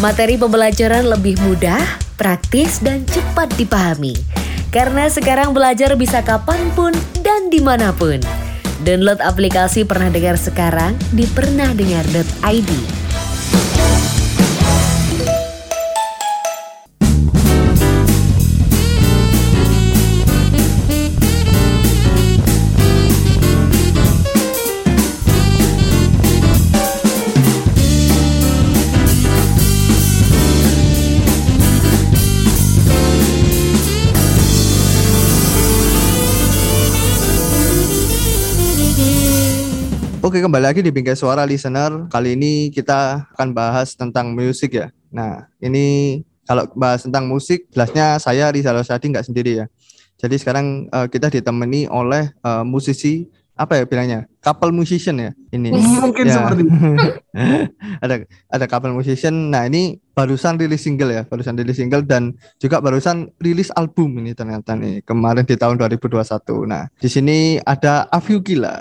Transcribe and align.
Materi 0.00 0.40
pembelajaran 0.40 1.12
lebih 1.12 1.36
mudah, 1.44 1.76
praktis, 2.16 2.80
dan 2.80 3.04
cepat 3.04 3.52
dipahami. 3.60 4.16
Karena 4.72 5.12
sekarang 5.12 5.52
belajar 5.52 5.92
bisa 5.92 6.24
kapan 6.24 6.72
pun 6.72 6.96
dan 7.20 7.52
di 7.52 7.60
mana 7.60 7.92
pun. 7.92 8.16
Download 8.80 9.20
aplikasi 9.20 9.84
Pernah 9.84 10.08
Dengar 10.08 10.40
sekarang 10.40 10.96
di 11.12 11.28
pernahdengar.id. 11.28 12.99
Oke, 40.30 40.46
kembali 40.46 40.62
lagi 40.62 40.78
di 40.78 40.94
Bingkai 40.94 41.18
Suara 41.18 41.42
Listener. 41.42 42.06
Kali 42.06 42.38
ini 42.38 42.70
kita 42.70 43.26
akan 43.34 43.50
bahas 43.50 43.98
tentang 43.98 44.30
musik 44.30 44.78
ya. 44.78 44.94
Nah, 45.10 45.50
ini 45.58 46.22
kalau 46.46 46.70
bahas 46.78 47.02
tentang 47.02 47.26
musik, 47.26 47.66
jelasnya 47.74 48.14
saya 48.22 48.46
Rizal 48.54 48.78
Sadi 48.86 49.10
nggak 49.10 49.26
sendiri 49.26 49.58
ya. 49.58 49.66
Jadi 50.22 50.38
sekarang 50.38 50.86
uh, 50.94 51.10
kita 51.10 51.34
ditemani 51.34 51.90
oleh 51.90 52.30
uh, 52.46 52.62
musisi 52.62 53.26
apa 53.58 53.76
ya 53.76 53.84
bilangnya 53.84 54.24
couple 54.40 54.72
musician 54.72 55.20
ya 55.20 55.36
ini 55.52 55.68
mungkin 55.76 56.24
ya. 56.24 56.32
seperti 56.32 56.64
ada 58.06 58.24
ada 58.48 58.64
couple 58.64 58.96
musician 58.96 59.52
nah 59.52 59.68
ini 59.68 60.00
barusan 60.16 60.56
rilis 60.56 60.80
single 60.80 61.12
ya 61.12 61.28
barusan 61.28 61.60
rilis 61.60 61.76
single 61.76 62.00
dan 62.08 62.32
juga 62.56 62.80
barusan 62.80 63.28
rilis 63.36 63.68
album 63.76 64.16
ini 64.24 64.32
ternyata 64.32 64.72
nih 64.80 65.04
kemarin 65.04 65.44
di 65.44 65.60
tahun 65.60 65.76
2021 65.76 66.24
nah 66.64 66.88
di 66.96 67.08
sini 67.12 67.60
ada 67.60 68.08
Afiukila 68.08 68.80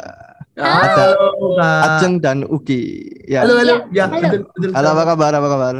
ada. 0.59 1.05
Ajeng 1.89 2.19
dan 2.19 2.43
Uki 2.43 2.81
ya 3.25 3.41
Halo, 3.41 3.57
halo. 3.57 3.75
Ya, 3.89 4.05
halo. 4.05 4.19
betul, 4.19 4.39
betul. 4.52 4.69
halo 4.71 4.88
apa 4.91 5.03
kabar 5.07 5.31
apa 5.33 5.47
kabar 5.47 5.75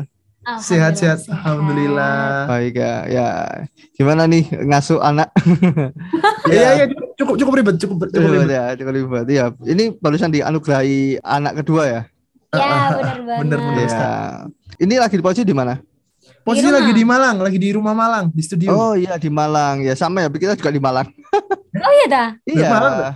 Sehat-sehat, 0.50 1.30
alhamdulillah. 1.30 2.50
baik 2.50 2.74
ya 2.74 2.94
ya 3.06 3.28
gimana 3.94 4.26
nih 4.26 4.50
ngasuh 4.50 4.98
anak 4.98 5.30
Iya, 6.50 6.70
iya, 6.80 6.86
cukup 7.14 7.38
cukup 7.38 7.54
ribet, 7.54 7.76
cukup 7.78 7.98
cukup 8.02 8.18
Cukup 8.18 8.32
ribet. 8.34 8.50
ya, 8.50 8.64
cukup 8.74 8.94
ribet. 8.96 9.26
Ya, 9.30 9.46
ini 9.64 9.94
barusan 9.94 10.34
dianugerahi 10.34 11.22
anak 11.22 11.62
kedua 11.62 11.84
ya. 11.86 12.02
Ya, 12.50 12.66
benar 12.90 13.20
banget. 13.22 13.38
Bener, 13.46 13.60
bener. 13.62 13.86
Ya. 13.86 14.14
Ini 14.80 14.94
lagi 14.98 15.16
di 15.16 15.22
posisi 15.22 15.46
di 15.46 15.54
mana? 15.54 15.78
Posisi 16.42 16.66
Di 16.66 16.74
lagi 16.74 16.92
di 16.96 17.04
Malang, 17.06 17.36
lagi 17.38 17.60
di 17.60 17.70
rumah 17.70 17.94
Malang, 17.94 18.34
di 18.34 18.42
studio. 18.42 18.74
Oh 18.74 18.94
iya 18.98 19.22
di 19.22 19.30
Malang. 19.30 19.86
Ya 19.86 19.94
sama 19.94 20.26
ya, 20.26 20.32
kita 20.32 20.58
juga 20.58 20.74
di 20.74 20.82
Malang. 20.82 21.06
Oh 21.88 21.92
iya 21.94 22.06
dah. 22.08 22.28
Iya. 22.44 22.68
Malang 22.68 22.94
mana? 22.94 23.10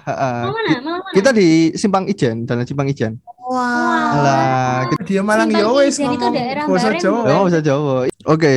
Mau 0.44 0.53
mana? 0.53 1.11
Kita 1.11 1.30
di 1.30 1.47
Simpang 1.73 2.06
Ijen, 2.06 2.44
Jalan 2.44 2.64
Simpang 2.64 2.88
Ijen. 2.88 3.19
Wah. 3.44 4.16
Alah, 4.16 4.78
kita 4.89 5.02
Dia 5.03 5.22
Malang 5.22 5.50
ya 5.50 5.67
itu 5.67 6.00
ngomong 6.00 6.31
daerah 6.31 6.64
bahasa 6.64 6.88
Bareng, 6.88 7.02
Jawa. 7.02 7.22
oh, 7.30 7.44
bisa 7.45 7.59
Jawa. 7.59 7.95
Oke. 8.25 8.53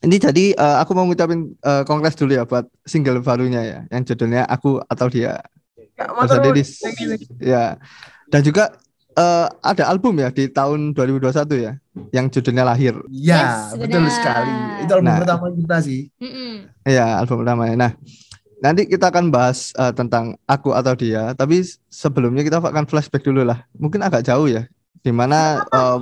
Ini 0.00 0.16
jadi 0.16 0.44
eh, 0.52 0.76
aku 0.80 0.96
mau 0.96 1.04
ngucapin 1.04 1.52
eh, 1.54 1.82
kongres 1.84 2.16
dulu 2.16 2.32
ya 2.32 2.48
buat 2.48 2.64
single 2.82 3.20
barunya 3.20 3.60
ya, 3.60 3.78
yang 3.88 4.02
judulnya 4.02 4.48
Aku 4.48 4.80
atau 4.80 5.12
Dia. 5.12 5.44
Ya, 5.94 6.08
Bahasa 6.08 6.40
motor 6.40 6.56
Dedis. 6.56 6.80
Ya. 7.36 7.76
Dan 8.26 8.40
juga 8.40 8.72
eh, 9.12 9.46
ada 9.60 9.84
album 9.92 10.16
ya 10.16 10.32
di 10.32 10.48
tahun 10.48 10.96
2021 10.96 11.36
ya, 11.60 11.76
yang 12.10 12.32
judulnya 12.32 12.64
Lahir. 12.64 12.96
Ya, 13.12 13.68
Yes, 13.68 13.76
betul 13.76 14.00
benar. 14.00 14.14
sekali. 14.16 14.54
Itu 14.80 14.92
album 14.96 15.04
Nah. 15.12 15.18
pertama 15.20 15.46
kita 15.52 15.76
sih. 15.84 16.00
Iya, 16.80 17.20
album 17.20 17.44
pertamanya. 17.44 17.76
Nah, 17.76 17.92
nanti 18.60 18.86
kita 18.86 19.08
akan 19.08 19.32
bahas 19.32 19.72
eh, 19.74 19.92
tentang 19.96 20.36
aku 20.44 20.72
atau 20.72 20.92
dia, 20.94 21.32
tapi 21.36 21.64
sebelumnya 21.88 22.44
kita 22.44 22.60
akan 22.60 22.84
flashback 22.86 23.24
dulu 23.24 23.44
lah. 23.44 23.64
Mungkin 23.76 24.00
agak 24.04 24.24
jauh 24.28 24.48
ya, 24.48 24.68
di 25.00 25.12
mana 25.12 25.64
eh, 25.64 25.98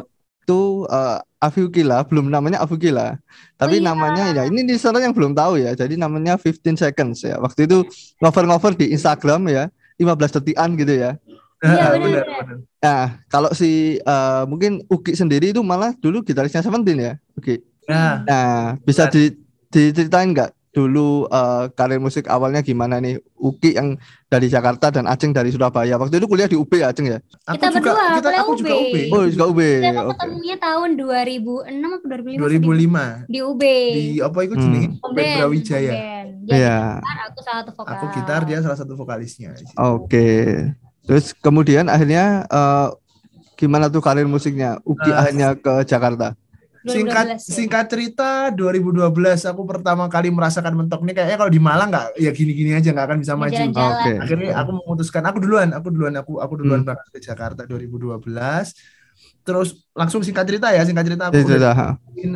itu 0.48 0.88
uh, 0.88 1.20
Afiukila, 1.38 2.00
belum 2.08 2.32
namanya 2.32 2.64
Afiukila, 2.64 3.20
tapi 3.60 3.78
Oh, 3.78 3.84
iya. 3.84 3.88
namanya 3.92 4.24
ya 4.32 4.42
ini 4.48 4.64
listener 4.64 5.04
yang 5.04 5.12
belum 5.12 5.36
tahu 5.36 5.60
ya, 5.60 5.76
jadi 5.76 5.94
namanya 6.00 6.40
15 6.40 6.72
seconds 6.72 7.20
ya. 7.20 7.36
Waktu 7.36 7.68
itu 7.68 7.84
ngover-ngover 8.18 8.72
di 8.72 8.88
Instagram 8.96 9.44
ya, 9.52 9.68
15 10.00 10.32
detikan 10.40 10.72
gitu 10.74 10.96
ya. 10.96 11.20
Iya, 11.60 11.84
Ah, 11.84 11.92
benar, 12.00 12.24
benar. 12.24 12.56
Nah, 12.80 13.04
kalau 13.28 13.50
si 13.52 14.00
eh, 14.00 14.42
mungkin 14.48 14.80
Uki 14.88 15.12
sendiri 15.12 15.52
itu 15.52 15.60
malah 15.60 15.92
dulu 16.00 16.24
gitarisnya 16.24 16.64
Seventeen 16.64 16.96
ya, 16.96 17.12
Uki. 17.36 17.60
Nah, 17.84 18.24
Nah, 18.24 18.80
bisa 18.80 19.04
di, 19.12 19.36
diceritain 19.68 20.32
nggak 20.32 20.50
dulu 20.78 21.08
eh, 21.26 21.64
karir 21.72 21.98
musik 21.98 22.24
awalnya 22.26 22.62
gimana 22.62 22.96
nih? 22.96 23.18
Uki 23.34 23.74
yang 23.74 23.98
dari 24.26 24.46
Jakarta 24.46 24.90
dan 24.90 25.04
Aceng 25.04 25.30
dari 25.30 25.50
Surabaya. 25.50 25.94
Waktu 25.94 26.18
itu 26.18 26.26
kuliah 26.26 26.46
di 26.46 26.54
UB 26.54 26.70
ya, 26.72 26.90
Aceng 26.90 27.06
ya? 27.06 27.18
aku 27.44 27.54
Kita 27.54 27.66
juga 27.72 27.90
berdua, 27.92 28.14
kita 28.14 28.28
aku 28.36 28.52
juga 28.54 28.74
UB. 28.76 28.84
UB. 28.84 28.96
Oh, 29.08 29.22
juga 29.26 29.44
UB. 29.46 29.60
Kita 29.60 29.90
Oke. 30.00 30.10
ketemunya 30.12 30.56
tahun 30.58 30.88
2006 30.94 31.90
atau 31.92 32.06
2005? 32.08 32.38
2005 32.38 33.04
Di 33.26 33.38
UB. 33.40 33.62
di 33.90 34.04
apa 34.20 34.38
itu 34.40 34.54
Hmm. 34.54 34.62
jenenge? 34.64 34.88
Home 34.96 35.12
Band 35.12 35.30
Brawijaya. 35.34 35.92
Iya. 36.48 36.78
gitar, 36.96 37.18
aku 37.26 37.38
salah 37.42 37.60
satu 37.60 37.70
vokal. 37.74 37.92
Aku 37.92 38.04
gitar, 38.12 38.40
dia 38.42 38.58
salah 38.60 38.78
satu 38.78 38.92
vokalisnya. 38.94 39.50
Oke. 39.76 40.28
Terus 41.04 41.32
kemudian 41.34 41.86
akhirnya 41.86 42.24
eh, 42.44 42.88
gimana 43.54 43.86
tuh 43.86 43.98
karir 43.98 44.24
musiknya? 44.24 44.78
Uki 44.82 45.08
Ah. 45.08 45.22
akhirnya 45.22 45.48
ke 45.54 45.82
Jakarta. 45.84 46.34
Singkat 46.84 47.24
2012 47.26 47.34
ya. 47.34 47.54
singkat 47.58 47.84
cerita 47.90 48.28
2012 48.50 49.10
aku 49.44 49.62
pertama 49.64 50.04
kali 50.06 50.28
merasakan 50.30 50.74
mentok 50.74 51.02
nih 51.02 51.14
kayaknya 51.14 51.38
kalau 51.38 51.50
di 51.50 51.58
Malang 51.58 51.90
nggak 51.90 52.06
ya 52.16 52.30
gini-gini 52.30 52.70
aja 52.74 52.94
nggak 52.94 53.06
akan 53.10 53.18
bisa 53.18 53.34
maju. 53.34 53.50
Jalan-jalan. 53.50 53.94
Oke. 53.98 54.12
Akhirnya 54.22 54.50
aku 54.54 54.70
memutuskan 54.78 55.22
aku 55.26 55.38
duluan, 55.42 55.68
aku 55.74 55.88
duluan 55.90 56.14
aku 56.14 56.32
aku 56.38 56.54
duluan 56.54 56.80
Hmm. 56.80 56.86
berangkat 56.86 57.08
ke 57.10 57.18
Jakarta 57.18 57.62
2012. 57.64 58.74
Terus 59.42 59.68
langsung 59.90 60.20
singkat 60.20 60.44
cerita 60.44 60.68
ya, 60.70 60.84
singkat 60.84 61.08
cerita 61.08 61.32
aku 61.32 61.34
Ya, 61.34 61.42
udah, 61.42 61.56
sudah, 61.56 61.74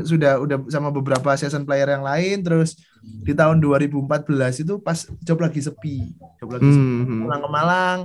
sudah 0.03 0.33
udah 0.41 0.57
sama 0.67 0.89
beberapa 0.89 1.31
season 1.37 1.63
player 1.63 1.87
yang 1.87 2.01
lain 2.01 2.41
terus 2.41 2.75
di 3.03 3.37
tahun 3.37 3.61
2014 3.61 4.25
itu 4.59 4.81
pas 4.81 4.97
job 5.21 5.39
lagi 5.39 5.61
sepi. 5.61 6.09
Job 6.41 6.49
lagi 6.51 6.67
sepi. 6.67 6.81
Hmm, 6.81 7.05
hmm, 7.05 7.21
Pulang 7.23 7.41
ke 7.41 7.49
Malang, 7.53 7.99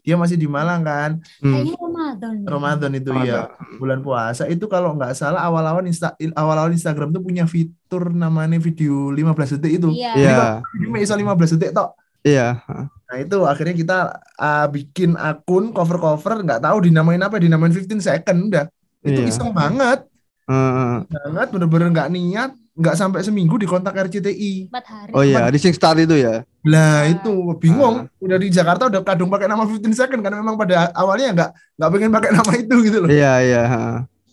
dia 0.00 0.14
masih 0.14 0.34
di 0.34 0.44
Malang 0.44 0.80
kan. 0.80 1.10
hmm. 1.38 1.50
Kayaknya 1.50 1.74
Ramadan. 1.76 2.32
deh. 2.34 2.48
Ramadan 2.48 2.92
itu 2.94 3.10
Ramadan. 3.10 3.28
ya 3.28 3.40
bulan 3.74 3.98
puasa 4.00 4.42
itu 4.46 4.64
kalau 4.64 4.92
nggak 4.92 5.12
salah 5.12 5.40
awal-awal 5.40 5.82
Insta 5.82 6.12
awal-awal 6.32 6.70
Instagram 6.70 7.10
tuh 7.10 7.20
punya 7.20 7.44
fitur 7.44 8.10
namanya 8.10 8.56
video 8.56 9.10
15 9.10 9.56
detik 9.56 9.78
itu. 9.78 9.88
Iya. 9.92 10.12
Iya, 10.14 10.36
Cuma 10.80 10.96
bisa 10.96 11.14
15 11.14 11.54
detik 11.54 11.72
tok. 11.72 11.90
iya. 12.22 12.58
ha. 12.64 12.88
Nah 13.04 13.16
itu 13.18 13.36
akhirnya 13.44 13.74
kita 13.74 13.98
ah, 14.34 14.66
bikin 14.66 15.14
akun 15.14 15.70
cover-cover 15.70 16.40
nggak 16.40 16.60
tahu 16.60 16.76
dinamain 16.82 17.20
apa 17.20 17.36
dinamain 17.36 17.70
15 17.70 18.00
second 18.00 18.48
udah. 18.48 18.66
Itu 19.00 19.20
Iya. 19.20 19.28
iseng 19.28 19.52
banget, 19.52 20.08
Heeh. 20.44 21.04
banget 21.04 21.48
bener-bener 21.52 21.88
nggak 21.92 22.08
niat, 22.08 22.50
nggak 22.72 22.96
sampai 22.96 23.20
seminggu 23.20 23.60
di 23.60 23.64
kontak 23.64 23.92
RCTI. 23.94 24.72
Empat 24.72 24.84
hari. 24.88 25.10
Oh 25.12 25.20
iya, 25.20 25.52
Rising 25.52 25.72
Star 25.72 25.92
itu 25.96 26.16
ya. 26.16 26.40
Lah 26.64 27.04
Ah. 27.04 27.12
itu 27.12 27.32
bingung, 27.60 28.08
udah 28.08 28.38
di 28.40 28.48
Jakarta 28.48 28.88
udah 28.88 29.04
kadung 29.04 29.28
pakai 29.28 29.44
nama 29.44 29.68
15 29.68 29.92
second 29.92 30.24
karena 30.24 30.40
memang 30.40 30.56
pada 30.56 30.88
awalnya 30.96 31.28
nggak 31.36 31.50
nggak 31.76 31.90
pengen 31.92 32.10
pakai 32.10 32.30
nama 32.32 32.52
itu 32.56 32.74
gitu 32.88 32.98
loh. 33.04 33.08
Iya, 33.12 33.32
iya. 33.44 33.62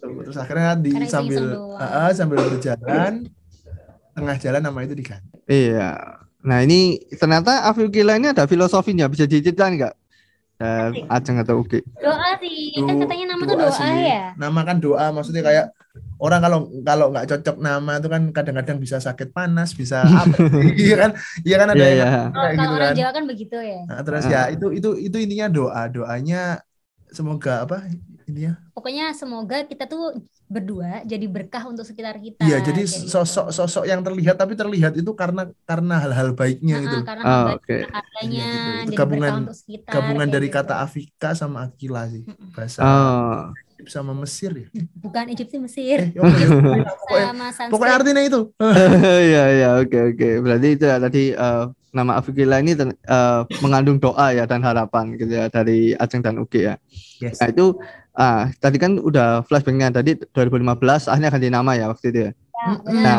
terus 0.01 0.33
akhirnya 0.33 0.73
di 0.79 0.95
Karena 0.95 1.11
sambil. 1.11 1.43
Ah, 1.77 2.07
ah, 2.07 2.09
sambil 2.15 2.41
berjalan 2.41 3.27
tengah 4.11 4.35
jalan 4.41 4.61
nama 4.63 4.79
itu 4.83 4.93
diganti 4.97 5.29
Iya. 5.45 6.17
Nah 6.41 6.57
ini 6.65 6.97
ternyata 7.19 7.69
Afil 7.69 7.91
Gila 7.93 8.17
ini 8.17 8.33
ada 8.33 8.49
filosofinya 8.49 9.05
bisa 9.05 9.29
diceritain 9.29 9.77
nggak? 9.77 9.93
Dan 10.61 10.89
Ajeng 11.09 11.37
atau 11.37 11.55
Uki? 11.59 11.81
Doa 11.97 12.37
sih. 12.37 12.77
Kan 12.77 12.85
Do- 12.87 13.01
katanya 13.01 13.25
nama 13.33 13.43
tuh 13.43 13.57
doa 13.57 13.71
sih. 13.73 13.89
ya. 14.05 14.23
nama 14.37 14.59
kan 14.61 14.77
doa 14.77 15.05
maksudnya 15.09 15.41
kayak 15.41 15.65
orang 16.15 16.39
kalau 16.39 16.59
kalau 16.81 17.05
nggak 17.09 17.25
cocok 17.27 17.55
nama 17.57 17.97
itu 17.97 18.07
kan 18.07 18.21
kadang-kadang 18.29 18.77
bisa 18.77 18.97
sakit 18.97 19.33
panas 19.33 19.73
bisa 19.73 20.05
apa 20.21 20.37
iya 20.77 20.95
kan 20.95 21.11
iya 21.41 21.55
kan 21.57 21.67
ada 21.67 21.81
Iya, 21.81 21.89
yang. 21.91 22.11
Oh, 22.29 22.37
kayak 22.37 22.53
kalau 22.53 22.61
gitu 22.61 22.75
orang 22.77 22.87
kan 22.87 22.95
Jawa 22.95 23.11
kan 23.11 23.23
begitu 23.25 23.57
ya. 23.57 23.79
Nah, 23.89 23.99
terus 24.01 24.23
Ah. 24.23 24.29
ya 24.29 24.41
itu 24.53 24.65
itu 24.71 24.89
itu 25.01 25.17
intinya 25.17 25.47
doa 25.49 25.81
doanya 25.89 26.61
semoga 27.09 27.65
apa 27.65 27.89
intinya 28.31 28.53
Pokoknya 28.71 29.11
semoga 29.11 29.67
kita 29.67 29.83
tuh 29.83 30.15
berdua 30.47 31.03
jadi 31.03 31.27
berkah 31.27 31.67
untuk 31.67 31.83
sekitar 31.83 32.15
kita. 32.17 32.39
iya 32.41 32.63
jadi 32.63 32.81
gitu. 32.87 33.07
sosok 33.07 33.51
sosok 33.51 33.83
yang 33.83 33.99
terlihat 33.99 34.39
tapi 34.39 34.55
terlihat 34.55 34.95
itu 34.95 35.11
karena 35.11 35.51
karena 35.67 35.99
hal-hal 35.99 36.31
baiknya 36.31 36.79
Ah, 36.79 36.83
gitu 36.87 36.97
karena 37.03 37.23
Oh, 37.27 37.45
oke. 37.59 37.77
harganya 37.91 38.39
Iya, 38.41 38.47
gitu. 38.47 38.69
Itu 38.87 38.91
gabungan- 38.95 39.37
untuk 39.43 39.55
sekitar. 39.59 39.91
gabungan 39.91 40.27
dari 40.31 40.47
gitu. 40.47 40.55
kata 40.57 40.73
Afika 40.81 41.29
sama 41.35 41.67
Akila 41.67 42.07
sih 42.07 42.23
bahasa 42.55 42.79
Oh, 42.81 43.51
Egypt 43.75 43.91
sama 43.91 44.11
Mesir 44.15 44.51
ya 44.55 44.67
bukan 45.03 45.25
Egypt 45.35 45.51
sih 45.51 45.59
Mesir. 45.61 45.97
eh, 45.99 46.09
oh, 46.19 46.25
iya. 46.31 46.47
pokoknya, 47.03 47.27
sama 47.27 47.45
Sanskrit. 47.51 47.71
pokoknya 47.75 47.93
artinya 47.99 48.21
itu 48.23 48.41
iya 49.29 49.43
iya 49.51 49.69
oke 49.83 49.97
oke. 50.15 50.29
Berarti 50.47 50.67
itu 50.79 50.83
ya 50.87 50.97
tadi 50.97 51.23
eh, 51.35 51.63
nama 51.91 52.11
Afil 52.17 52.33
Gila 52.33 52.63
ini 52.63 52.71
ten- 52.71 52.95
eh, 52.95 53.41
mengandung 53.59 53.99
doa 53.99 54.31
ya 54.31 54.47
dan 54.47 54.63
harapan 54.63 55.11
gitu 55.19 55.31
ya 55.35 55.51
dari 55.51 55.91
Ajeng 55.95 56.23
dan 56.23 56.39
Uki 56.39 56.71
ya. 56.71 56.75
yes 57.19 57.37
Nah 57.41 57.51
itu 57.51 57.75
ah 58.21 58.53
tadi 58.61 58.77
kan 58.77 59.01
udah 59.01 59.41
flashbacknya 59.49 59.89
tadi 59.89 60.13
2015 60.29 61.09
akhirnya 61.09 61.29
ganti 61.33 61.49
nama 61.49 61.71
ya 61.73 61.89
waktu 61.89 62.05
itu 62.13 62.19
ya. 62.29 62.31
Ya. 62.85 62.93
Nah. 62.93 63.17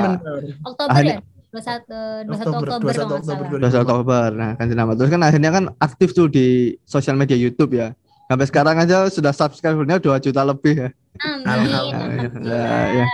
Oktober 0.62 0.90
akhirnya- 0.94 1.18
ya? 1.18 1.30
21 1.52 2.24
21 2.24 2.48
Oktober, 2.48 2.68
Oktober, 2.72 2.80
21 2.80 2.96
kalau 2.96 3.10
nggak 3.12 3.20
Oktober 3.20 3.44
salah. 3.44 3.60
12 3.60 3.82
Oktober. 3.84 4.28
Nah, 4.32 4.50
ganti 4.56 4.74
nama. 4.78 4.92
Terus 4.96 5.10
kan 5.12 5.20
akhirnya 5.20 5.50
kan 5.52 5.64
aktif 5.76 6.08
tuh 6.16 6.26
di 6.32 6.46
sosial 6.88 7.18
media 7.18 7.36
YouTube 7.36 7.76
ya. 7.76 7.92
Sampai 8.30 8.46
sekarang 8.48 8.76
aja 8.80 9.12
sudah 9.12 9.36
subscribernya 9.36 10.00
2 10.00 10.16
juta 10.16 10.40
lebih 10.46 10.74
ya. 10.80 10.88
Amin. 11.44 11.68
Alhamdulillah. 11.68 12.48
Ya, 12.48 13.04
ya. 13.04 13.06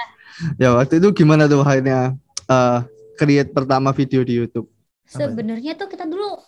Ya, 0.55 0.69
waktu 0.79 1.03
itu 1.03 1.11
gimana 1.11 1.51
tuh 1.51 1.67
akhirnya 1.67 2.15
eh 2.47 2.79
create 3.19 3.51
pertama 3.51 3.91
video 3.91 4.23
di 4.23 4.39
YouTube? 4.39 4.71
Sebenarnya 5.11 5.75
tuh 5.75 5.91
kita 5.91 6.07
dulu 6.07 6.39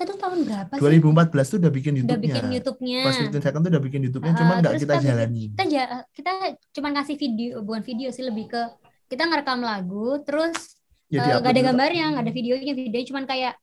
kita 0.00 0.08
tuh 0.08 0.18
tahun 0.18 0.38
berapa 0.48 0.72
sih? 0.72 0.80
2014 0.80 1.44
tuh 1.46 1.58
udah 1.60 1.68
bikin 1.70 1.92
Udah 1.92 2.00
YouTube-nya. 2.00 2.24
bikin 2.32 2.46
YouTube-nya. 2.56 3.00
Pas 3.04 3.16
15 3.20 3.36
second 3.38 3.60
tuh 3.60 3.70
udah 3.70 3.82
bikin 3.84 4.00
YouTube-nya, 4.00 4.32
Ah, 4.32 4.38
cuman 4.40 4.54
nggak 4.58 4.74
kita 4.80 4.94
jalani. 4.98 5.44
Kita 5.52 5.64
ja- 5.68 6.04
kita 6.10 6.30
cuma 6.72 6.88
ngasih 6.90 7.16
video, 7.16 7.60
bukan 7.60 7.82
video 7.82 8.08
sih 8.08 8.24
lebih 8.24 8.48
ke 8.48 8.62
kita 9.06 9.28
ngerekam 9.28 9.60
lagu, 9.60 10.16
terus 10.24 10.56
Ya, 11.06 11.20
eh, 11.20 11.24
diupload 11.28 11.42
nggak 11.42 11.52
ada 11.52 11.62
gambarnya, 11.66 12.04
nggak 12.08 12.24
ada 12.24 12.32
videonya, 12.32 12.72
videonya 12.72 13.06
cuman 13.06 13.24
kayak 13.26 13.54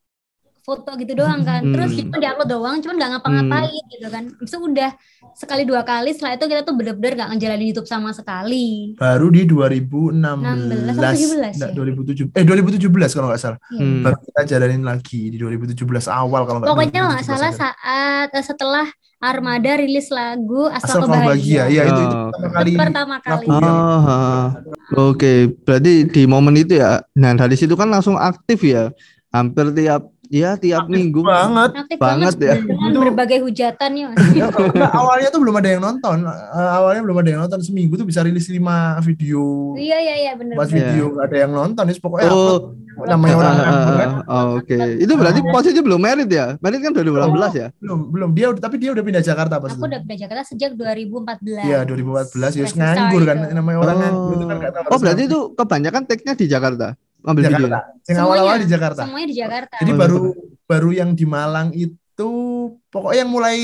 foto 0.68 1.00
gitu 1.00 1.16
doang 1.16 1.48
kan. 1.48 1.64
Hmm. 1.64 1.72
Terus 1.72 1.96
cuma 1.96 2.20
diupload 2.20 2.50
doang, 2.52 2.78
cuman 2.84 2.96
nggak 3.00 3.12
ngapa-ngapain 3.16 3.84
gitu 3.88 4.08
kan. 4.12 4.24
Itu 4.36 4.58
udah 4.60 4.92
sekali 5.32 5.64
dua 5.64 5.88
kali 5.88 6.12
setelah 6.12 6.36
itu 6.36 6.46
kita 6.46 6.62
tuh 6.68 6.76
bener-bener 6.76 7.14
nggak 7.16 7.30
ngejalanin 7.32 7.68
YouTube 7.72 7.88
sama 7.88 8.12
sekali. 8.12 8.92
Baru 9.00 9.32
di 9.32 9.48
2016. 9.48 10.12
16 10.12 10.92
atau 10.92 11.14
17 11.16 11.56
Nggak, 11.56 11.72
ya? 11.72 11.78
2007 12.36 12.36
eh 12.36 12.44
2017 12.44 13.16
kalau 13.16 13.28
nggak 13.32 13.40
salah. 13.40 13.60
Hmm. 13.72 14.04
Baru 14.04 14.18
kita 14.20 14.42
jalanin 14.44 14.84
lagi 14.84 15.22
di 15.32 15.38
2017 15.40 15.80
awal 16.12 16.42
kalau 16.44 16.58
nggak 16.60 16.68
Pokoknya 16.68 17.02
nggak 17.16 17.24
2017 17.24 17.32
salah 17.32 17.48
akhir. 17.48 17.60
saat 17.64 18.30
eh, 18.36 18.44
setelah 18.44 18.88
Armada 19.18 19.72
rilis 19.82 20.14
lagu 20.14 20.68
Asal 20.70 21.02
Asal, 21.02 21.08
kau 21.08 21.10
bahagia. 21.10 21.64
Ya 21.72 21.90
itu, 21.90 22.02
itu 22.04 22.16
Oh, 22.18 22.30
pertama 22.30 22.44
Itu 22.44 22.54
kali. 22.54 22.72
pertama 22.76 23.16
kali. 23.18 23.46
Oh, 23.50 24.00
ha. 24.04 24.20
oke. 25.10 25.32
Berarti 25.64 25.94
di 26.06 26.22
momen 26.28 26.54
itu 26.54 26.78
ya. 26.78 27.02
Nah, 27.16 27.34
dari 27.34 27.56
situ 27.56 27.74
kan 27.74 27.88
langsung 27.88 28.14
aktif 28.14 28.62
ya. 28.62 28.92
Hampir 29.28 29.74
tiap 29.74 30.06
ya 30.30 30.56
tiap 30.56 30.86
minggu. 30.88 31.22
banget. 31.22 31.72
Aktif 31.78 31.98
Banget 31.98 32.34
banget, 32.34 32.36
ya. 32.40 32.54
dengan 32.60 32.90
Itu- 32.90 33.02
berbagai 33.02 33.40
hujatan 33.42 33.90
ya. 33.94 34.08
Nggak, 34.12 34.92
awalnya 34.94 35.30
tuh 35.30 35.40
belum 35.40 35.56
ada 35.56 35.70
yang 35.70 35.82
nonton. 35.82 36.18
Eh, 36.24 36.70
awalnya 36.74 37.02
belum 37.02 37.18
ada 37.18 37.30
yang 37.30 37.42
nonton 37.42 37.60
seminggu 37.60 37.94
tuh 37.94 38.04
bisa 38.04 38.22
rilis 38.22 38.46
5 38.46 38.62
video. 39.02 39.74
Iya 39.74 39.98
iya 39.98 40.16
iya 40.18 40.32
bener. 40.34 40.54
Pas 40.54 40.68
Iya. 40.68 40.76
video 40.86 41.06
nggak 41.10 41.26
ada 41.26 41.38
yang 41.38 41.52
nonton, 41.52 41.84
ya 41.84 41.94
pokoknya 41.98 42.28
Oh, 42.28 42.38
upload. 42.38 42.64
namanya 43.06 43.36
orang 43.36 43.48
ah, 43.48 43.54
ah, 43.54 43.64
nganggur 43.64 43.96
kan. 43.96 44.10
ah, 44.10 44.34
ah, 44.34 44.46
oke. 44.56 44.78
Itu 44.98 45.14
berarti 45.14 45.40
posisi 45.46 45.80
belum 45.80 46.00
merit 46.00 46.30
ya? 46.30 46.46
Merit 46.58 46.80
kan 46.82 46.92
2018 46.92 47.52
ya? 47.54 47.68
Belum, 47.78 48.00
belum 48.10 48.30
dia 48.32 48.48
udah- 48.50 48.64
tapi 48.64 48.76
dia 48.78 48.90
udah 48.90 49.04
pindah 49.04 49.22
Jakarta 49.22 49.56
pas 49.58 49.70
Aku 49.70 49.78
itu. 49.78 49.86
udah 49.86 50.00
pindah 50.02 50.18
Jakarta 50.18 50.44
sejak 50.44 50.72
2014. 50.74 51.62
Iya 51.62 51.80
2014 51.84 52.52
ya 52.54 52.66
nganggur 52.68 53.22
kan 53.24 53.38
namanya 53.52 53.78
orang 53.80 53.98
nganggur 54.00 54.34
itu 54.34 54.46
kan 54.46 54.56
nggak 54.58 54.72
tahu 54.74 54.84
Oh, 54.88 54.98
berarti 54.98 55.22
itu 55.24 55.40
kebanyakan 55.54 56.02
tag-nya 56.04 56.34
di 56.34 56.46
Jakarta. 56.48 56.88
Ambil 57.28 57.44
Jakarta. 57.44 57.68
video. 57.68 57.78
Yang 57.78 58.08
Semuanya. 58.08 58.24
awal-awal 58.24 58.56
di 58.56 58.68
Jakarta. 58.68 59.02
Semuanya 59.04 59.28
di 59.28 59.36
Jakarta. 59.36 59.76
Jadi 59.78 59.92
Oh, 59.92 59.98
baru 59.98 60.20
baru 60.64 60.90
yang 60.92 61.10
di 61.12 61.26
Malang 61.26 61.68
itu 61.72 62.30
pokoknya 62.88 63.20
yang 63.20 63.30
mulai 63.30 63.58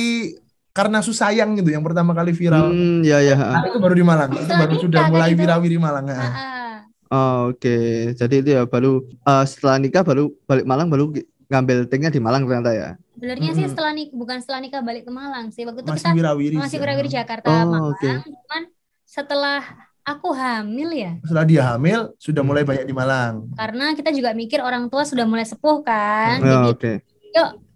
karena 0.69 0.99
susayang 0.99 1.53
gitu 1.55 1.69
yang 1.69 1.81
pertama 1.81 2.11
kali 2.11 2.31
viral. 2.31 2.67
Hmm, 2.67 3.01
ya 3.01 3.17
ya. 3.19 3.37
Nah, 3.37 3.63
itu 3.65 3.77
baru 3.77 3.93
di 3.93 4.03
Malang. 4.03 4.29
Itu 4.31 4.49
baru 4.49 4.67
nikah 4.67 4.81
sudah 4.81 4.99
kan 4.99 5.11
mulai 5.11 5.31
viral 5.33 5.59
di 5.63 5.77
Malang. 5.77 6.05
Ah. 6.09 6.85
Oh, 7.07 7.39
oke. 7.49 7.77
Jadi 8.11 8.35
itu 8.41 8.49
ya 8.51 8.65
baru 8.65 8.99
eh, 9.05 9.45
setelah 9.45 9.77
nikah 9.77 10.01
baru 10.01 10.33
balik 10.43 10.65
Malang 10.65 10.89
baru 10.89 11.13
ngambil 11.45 11.85
tag-nya 11.85 12.09
di 12.09 12.17
Malang 12.17 12.43
ternyata 12.43 12.73
ya. 12.73 12.89
Sebenarnya 13.13 13.49
sih 13.53 13.61
Mm-mm. 13.61 13.71
setelah 13.71 13.91
nik 13.93 14.09
bukan 14.11 14.37
setelah 14.41 14.59
nikah 14.59 14.81
balik 14.81 15.05
ke 15.05 15.13
Malang 15.13 15.53
sih. 15.53 15.61
Waktu 15.63 15.79
itu 15.79 15.89
Masih 15.89 16.01
kita 16.03 16.17
wirawiri. 16.17 16.55
masih 16.57 16.71
sih. 16.73 16.81
Jakarta 17.13 17.45
Oh, 17.45 17.53
Malang. 17.63 17.83
oke. 17.93 18.09
Cuman 18.25 18.63
setelah 19.05 19.61
aku 20.03 20.29
hamil 20.31 20.89
ya, 20.91 21.15
Setelah 21.21 21.45
dia 21.45 21.61
hamil 21.65 21.99
sudah 22.17 22.39
Hmm. 22.39 22.49
mulai 22.49 22.63
banyak 22.63 22.83
di 22.83 22.91
Malang. 22.91 23.47
karena 23.53 23.91
kita 23.91 24.09
juga 24.09 24.31
mikir 24.31 24.59
orang 24.59 24.87
tua 24.87 25.03
sudah 25.03 25.23
mulai 25.23 25.43
sepuh 25.43 25.79
kan. 25.81 26.37
Oh, 26.37 26.45
Jadi 26.45 26.67
oke. 26.69 26.93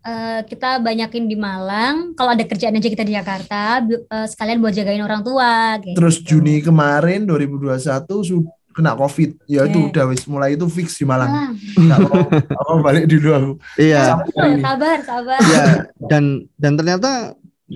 eh, 0.04 0.40
kita 0.44 0.80
banyakin 0.80 1.24
di 1.26 1.36
Malang. 1.36 2.14
Kalau 2.14 2.32
ada 2.32 2.40
kerjaan 2.42 2.72
aja 2.74 2.88
kita 2.88 3.02
di 3.02 3.12
Jakarta, 3.12 3.80
eh, 3.84 4.24
sekalian 4.26 4.60
buat 4.60 4.72
jagain 4.72 5.00
orang 5.00 5.20
tua. 5.20 5.76
Gitu. 5.78 5.96
Terus 5.96 6.16
Juni 6.22 6.60
kemarin 6.60 7.24
2021 7.24 8.24
su- 8.24 8.48
kena 8.72 8.94
Covid. 8.94 9.42
Ya 9.46 9.66
itu 9.66 9.74
Iya. 9.76 9.88
udah 9.90 10.04
wis 10.08 10.24
mulai 10.24 10.54
itu 10.54 10.64
fix 10.68 10.96
di 10.96 11.04
Malang. 11.04 11.58
Nggak 11.74 12.00
mau, 12.04 12.22
nggak 12.24 12.64
mau 12.64 12.78
balik 12.80 13.06
dulu 13.06 13.30
aku. 13.30 13.52
Iya. 13.76 14.22
Sabar, 14.62 14.98
sabar. 15.02 15.40
Iya. 15.42 15.64
Dan 15.98 16.24
dan 16.56 16.72
ternyata 16.76 17.12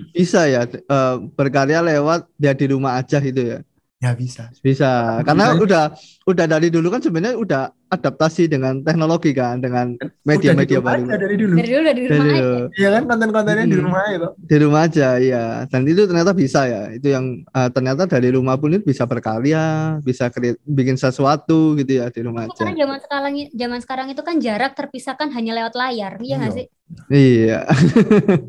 bisa 0.08 0.46
ya 0.46 0.62
eh, 0.64 1.14
berkarya 1.32 1.82
lewat 1.82 2.30
dia 2.34 2.52
di 2.52 2.66
rumah 2.66 2.96
aja 2.96 3.18
gitu 3.18 3.42
ya. 3.42 3.58
Ya 4.02 4.12
bisa. 4.12 4.50
Bisa. 4.58 5.22
Karena 5.22 5.54
Bisa. 5.54 5.62
udah 5.62 5.84
udah 6.26 6.46
dari 6.48 6.68
dulu 6.68 6.90
kan 6.90 6.98
sebenarnya 6.98 7.38
udah 7.38 7.62
adaptasi 7.86 8.50
dengan 8.50 8.82
teknologi 8.82 9.30
kan, 9.30 9.62
dengan 9.62 9.94
media-media 10.24 10.80
di 10.80 10.82
baru. 10.82 11.06
aja 11.06 11.16
dari 11.16 11.36
dulu. 11.36 11.54
Dari 11.54 11.68
dulu 11.68 11.80
udah 11.80 11.94
di 11.94 12.02
Dari 12.02 12.18
rumah 12.18 12.34
aja. 12.34 12.62
Iya 12.72 12.88
kan 12.90 13.02
konten-kontennya 13.06 13.62
di 13.62 13.70
Hmm. 13.72 13.84
rumah 13.86 14.02
itu. 14.08 14.28
di 14.42 14.56
rumah 14.58 14.80
aja 14.82 15.08
iya 15.16 15.44
dan 15.64 15.80
itu 15.84 16.02
ternyata 16.02 16.32
bisa 16.32 16.60
ya 16.64 16.82
itu 16.90 17.06
yang 17.06 17.24
eh, 17.46 17.68
ternyata 17.70 18.02
dari 18.04 18.28
rumah 18.28 18.56
pun 18.56 18.72
itu 18.72 18.82
bisa 18.82 19.04
berkarya 19.04 19.64
bisa 20.00 20.26
create, 20.28 20.58
bikin 20.64 20.96
sesuatu 20.96 21.76
gitu 21.76 21.92
ya 21.94 22.08
di 22.08 22.20
rumah 22.20 22.44
aja 22.44 22.58
Karena 22.58 22.74
zaman 22.76 22.98
sekarang 22.98 23.32
zaman 23.52 23.78
sekarang 23.78 24.06
itu 24.08 24.20
kan 24.20 24.36
jarak 24.36 24.72
terpisahkan 24.72 25.30
hanya 25.30 25.52
lewat 25.54 25.74
layar, 25.74 26.12
iya 26.18 26.34
nggak 26.36 26.50
Iya. 26.50 26.58
sih? 26.58 26.66
iya 27.08 27.60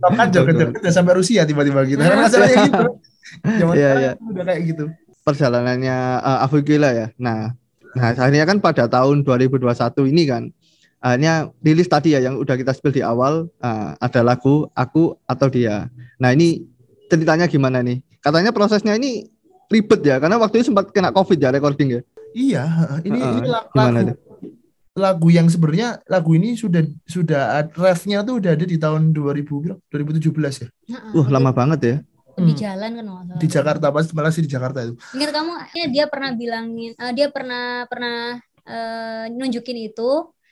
kan 0.09 0.27
joget-joget 0.29 0.75
udah 0.81 0.91
sampai 0.91 1.13
Rusia 1.13 1.41
tiba-tiba 1.43 1.85
gitu. 1.85 1.99
Kan 1.99 2.17
masalahnya 2.17 2.57
gitu. 2.65 2.85
Zaman 3.55 3.73
Iya, 3.73 3.81
sekarang 3.87 4.01
iya. 4.03 4.11
udah 4.19 4.43
kayak 4.45 4.61
gitu. 4.67 4.85
Perjalanannya 5.23 5.97
uh, 6.21 6.45
Avugila 6.45 6.91
ya. 6.91 7.07
Nah 7.17 7.55
nah 7.93 8.09
akhirnya 8.09 8.45
kan 8.49 8.57
pada 8.57 8.89
tahun 8.89 9.21
2021 9.21 9.69
ini 10.09 10.23
kan 10.25 10.43
akhirnya 10.97 11.53
rilis 11.61 11.85
tadi 11.85 12.17
ya 12.17 12.25
yang 12.25 12.41
udah 12.41 12.55
kita 12.57 12.73
spill 12.73 12.95
di 12.95 13.05
awal 13.05 13.51
uh, 13.59 13.93
ada 13.99 14.21
lagu 14.23 14.67
aku 14.75 15.15
atau 15.27 15.47
dia. 15.51 15.87
Nah 16.19 16.31
ini 16.35 16.63
ceritanya 17.11 17.45
gimana 17.47 17.83
nih? 17.83 17.99
Katanya 18.23 18.55
prosesnya 18.55 18.95
ini 18.95 19.27
ribet 19.67 20.01
ya 20.03 20.17
karena 20.17 20.39
waktu 20.39 20.61
itu 20.61 20.71
sempat 20.71 20.89
kena 20.95 21.11
covid 21.11 21.37
ya 21.39 21.51
recording 21.51 21.99
ya? 21.99 22.01
Iya, 22.33 22.65
ini 23.05 23.21
Heeh, 23.21 23.33
ini 23.45 23.49
lagu, 23.53 23.69
gimana 23.77 23.99
lagu, 24.01 24.13
lagu 24.97 25.27
yang 25.29 25.47
sebenarnya 25.53 26.01
lagu 26.09 26.33
ini 26.33 26.57
sudah 26.57 26.81
sudah 27.05 27.69
refnya 27.77 28.25
tuh 28.25 28.41
udah 28.41 28.57
ada 28.57 28.65
di 28.65 28.77
tahun 28.81 29.13
2000 29.13 29.61
berapa? 29.61 29.81
2017 29.93 30.65
ya? 30.65 30.67
Nah, 30.97 31.13
uh 31.13 31.27
lama 31.29 31.53
banget 31.53 31.79
ya 31.85 31.95
di 32.35 32.49
Hmm. 32.49 32.59
jalan 32.59 32.89
kan 32.91 33.03
kalau 33.03 33.23
salah. 33.23 33.37
di 33.37 33.47
Jakarta 33.47 33.85
pas 33.87 34.05
malah 34.09 34.31
sih 34.31 34.41
di 34.41 34.49
Jakarta 34.49 34.79
itu. 34.81 34.93
Ingat 35.13 35.29
kamu 35.31 35.51
ya, 35.71 35.85
dia 35.87 36.05
pernah 36.05 36.31
bilangin 36.31 36.91
eh, 36.93 37.11
dia 37.11 37.27
pernah 37.27 37.63
pernah 37.85 38.17
eh, 38.63 39.23
nunjukin 39.29 39.77
itu 39.83 40.11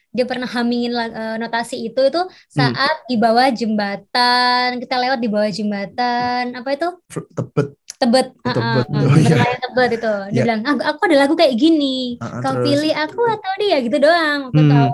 dia 0.09 0.25
pernah 0.25 0.45
hamingin 0.45 0.91
eh, 0.91 1.35
notasi 1.37 1.81
itu 1.81 2.01
itu 2.03 2.21
saat 2.47 2.75
di 3.05 3.15
bawah 3.15 3.47
jembatan 3.49 4.77
kita 4.77 4.95
lewat 4.97 5.17
di 5.17 5.27
bawah 5.27 5.47
jembatan 5.47 6.43
apa 6.51 6.69
itu 6.69 6.89
Tebet. 7.07 7.67
tebet 7.97 8.27
ah, 8.41 8.51
Tebet. 8.51 8.85
ah, 8.87 9.01
Oh, 9.01 9.15
iya. 9.15 9.27
jembatan 9.31 9.59
tebet 9.61 9.89
itu 9.95 10.13
dia 10.27 10.31
Iya. 10.31 10.43
bilang 10.43 10.61
aku, 10.63 10.79
aku 10.83 11.01
ada 11.05 11.17
lagu 11.17 11.33
kayak 11.33 11.55
gini 11.55 12.17
ah, 12.17 12.41
kau 12.41 12.53
terus? 12.55 12.65
pilih 12.67 12.93
aku 12.93 13.21
atau 13.25 13.51
dia 13.57 13.77
gitu 13.79 13.97
doang 13.97 14.41
aku 14.49 14.59
Hmm. 14.59 14.69
tahu 14.69 14.89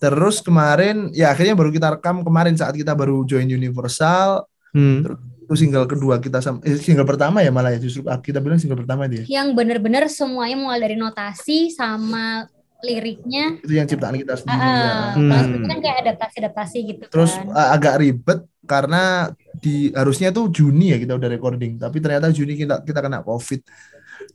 Terus 0.00 0.40
kemarin 0.40 1.12
ya 1.12 1.28
akhirnya 1.28 1.52
baru 1.52 1.68
kita 1.68 1.92
rekam 1.94 2.24
kemarin 2.24 2.56
saat 2.56 2.72
kita 2.72 2.96
baru 2.96 3.20
join 3.22 3.44
Universal 3.44 4.48
hmm. 4.72 5.04
Itu 5.48 5.54
single 5.56 5.88
kedua 5.88 6.20
kita 6.20 6.44
sama 6.44 6.60
eh, 6.60 6.76
single 6.76 7.08
pertama 7.08 7.40
ya 7.40 7.48
malah 7.48 7.72
ya 7.72 7.80
justru 7.80 8.04
kita 8.20 8.36
bilang 8.36 8.60
single 8.60 8.76
pertama 8.76 9.08
dia. 9.08 9.24
yang 9.24 9.56
bener-bener 9.56 10.04
semuanya 10.12 10.60
mulai 10.60 10.76
dari 10.76 11.00
notasi 11.00 11.72
sama 11.72 12.44
liriknya 12.78 13.58
Itu 13.58 13.74
yang 13.74 13.88
ciptaan 13.90 14.14
kita 14.14 14.38
sendiri. 14.38 14.54
Ah, 14.54 14.70
ya. 14.70 14.92
Hmm. 15.16 15.28
kalau 15.32 15.42
sebelumnya 15.42 15.68
kan 15.72 15.80
kayak 15.82 15.96
adaptasi-adaptasi 16.04 16.78
gitu 16.86 17.02
Terus 17.10 17.32
kan. 17.34 17.50
uh, 17.50 17.68
agak 17.74 17.94
ribet 17.98 18.38
karena 18.68 19.02
di 19.58 19.88
harusnya 19.96 20.28
tuh 20.30 20.52
Juni 20.52 20.92
ya 20.92 21.00
kita 21.00 21.16
udah 21.16 21.26
recording, 21.32 21.80
tapi 21.80 21.98
ternyata 21.98 22.28
Juni 22.30 22.54
kita 22.54 22.84
kita 22.84 23.00
kena 23.00 23.24
COVID 23.24 23.60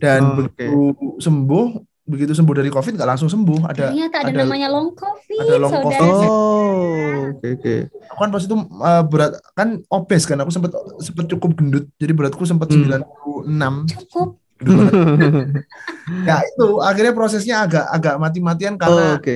dan 0.01 0.19
Oh, 0.25 0.33
begitu 0.41 0.79
sembuh, 1.21 1.67
begitu 2.03 2.31
sembuh 2.31 2.51
dari 2.53 2.67
COVID 2.67 2.93
nggak 2.93 3.09
langsung 3.09 3.27
sembuh. 3.27 3.63
Ada 3.65 3.89
Ternyata 3.89 4.17
ada, 4.19 4.29
ada- 4.29 4.39
namanya 4.43 4.67
long 4.67 4.91
covid, 4.91 5.39
ada 5.39 5.55
long 5.55 5.71
saudara. 5.71 6.03
COVID. 6.03 6.27
Oh, 6.27 7.31
oke 7.31 7.47
oke. 7.53 7.75
aku 8.05 8.19
kan 8.19 8.29
pas 8.29 8.43
itu 8.43 8.55
uh, 8.55 9.03
berat 9.03 9.31
kan 9.53 9.67
obes 9.87 10.23
kan, 10.23 10.37
aku 10.37 10.49
sempat 10.49 10.71
sempat 10.99 11.25
cukup 11.27 11.51
gendut, 11.53 11.85
jadi 11.95 12.11
beratku 12.11 12.43
sempat 12.43 12.67
Hmm. 12.69 13.03
96. 13.47 13.87
Cukup. 13.89 14.29
Ya 16.23 16.39
itu 16.41 16.67
akhirnya 16.79 17.11
prosesnya 17.11 17.63
agak 17.63 17.85
agak 17.89 18.15
mati-matian 18.17 18.75
Oh, 18.75 18.79
karena 18.79 19.03
oke. 19.15 19.35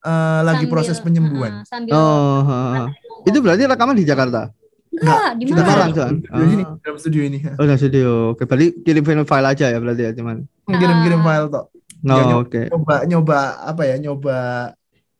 uh, 0.00 0.40
lagi 0.42 0.64
Sambil- 0.64 0.72
proses 0.72 0.98
penyembuhan. 0.98 1.52
ah, 1.52 1.64
sambil 1.64 1.92
Oh, 1.92 2.38
ha. 2.42 2.86
itu 3.22 3.38
berarti 3.38 3.62
rekaman 3.64 3.94
di 3.94 4.02
Jakarta? 4.02 4.50
enggak 4.88 5.30
di 5.36 5.44
mana? 5.46 5.90
kan? 5.92 6.14
Di 6.18 6.46
sini 6.48 6.62
Oh. 6.64 6.74
dalam 6.80 6.98
studio 6.98 7.22
ini. 7.22 7.38
Oh, 7.54 7.62
di 7.62 7.74
studio. 7.76 8.10
Oke, 8.34 8.46
berarti 8.46 8.82
kirim 8.82 9.04
file 9.04 9.46
aja 9.46 9.66
ya 9.68 9.78
berarti 9.78 10.02
ya, 10.02 10.10
cuman. 10.10 10.42
Kirim-kirim 10.66 11.20
Ah. 11.20 11.24
file 11.24 11.46
tok. 11.48 11.64
No, 12.00 12.14
Ya, 12.14 12.22
nyoba- 12.24 12.42
oke. 12.44 12.60
nyoba 12.70 12.94
nyoba 13.04 13.38
apa 13.64 13.82
ya 13.84 13.96
nyoba 13.98 14.36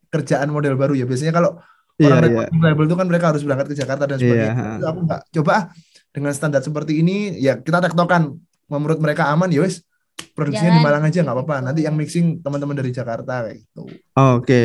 kerjaan 0.07 0.49
model 0.49 0.73
baru 0.73 0.93
ya 0.93 1.03
biasanya 1.03 1.31
kalau 1.31 1.51
Iya, 1.99 2.07
orang 2.07 2.17
iya. 2.17 2.25
recording 2.31 2.61
label 2.63 2.85
itu 2.87 2.95
kan 2.95 3.07
mereka 3.07 3.25
harus 3.27 3.43
berangkat 3.43 3.67
ke 3.67 3.75
Jakarta 3.75 4.03
dan 4.07 4.15
Iya, 4.15 4.23
sebagainya 4.23 4.53
ha. 4.55 4.67
Itu 4.71 4.85
aku 4.87 4.99
nggak 5.03 5.21
coba 5.35 5.51
ah 5.51 5.63
dengan 6.09 6.31
standar 6.31 6.61
seperti 6.63 6.93
ini 6.97 7.35
ya 7.35 7.59
kita 7.59 7.83
tektokan 7.83 8.33
menurut 8.65 8.97
mereka 8.97 9.27
aman 9.27 9.51
ya 9.51 9.61
wes 9.61 9.83
produksinya 10.31 10.71
di. 10.73 10.79
Malang 10.79 11.03
aja 11.03 11.19
nggak 11.19 11.35
apa-apa 11.35 11.55
nanti 11.61 11.83
yang 11.83 11.93
mixing 11.93 12.39
teman-teman 12.39 12.73
dari 12.73 12.89
Jakarta 12.89 13.43
kayak 13.43 13.59
gitu 13.59 13.83
Oke, 14.15 14.63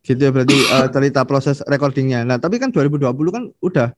gitu 0.00 0.16
ya 0.18 0.30
berarti 0.30 0.56
eh, 0.56 0.88
cerita 0.88 1.20
proses 1.22 1.60
recordingnya. 1.62 2.24
Nah, 2.24 2.36
tapi 2.36 2.56
kan 2.56 2.68
2020 2.68 3.04
kan 3.28 3.44
udah 3.58 3.92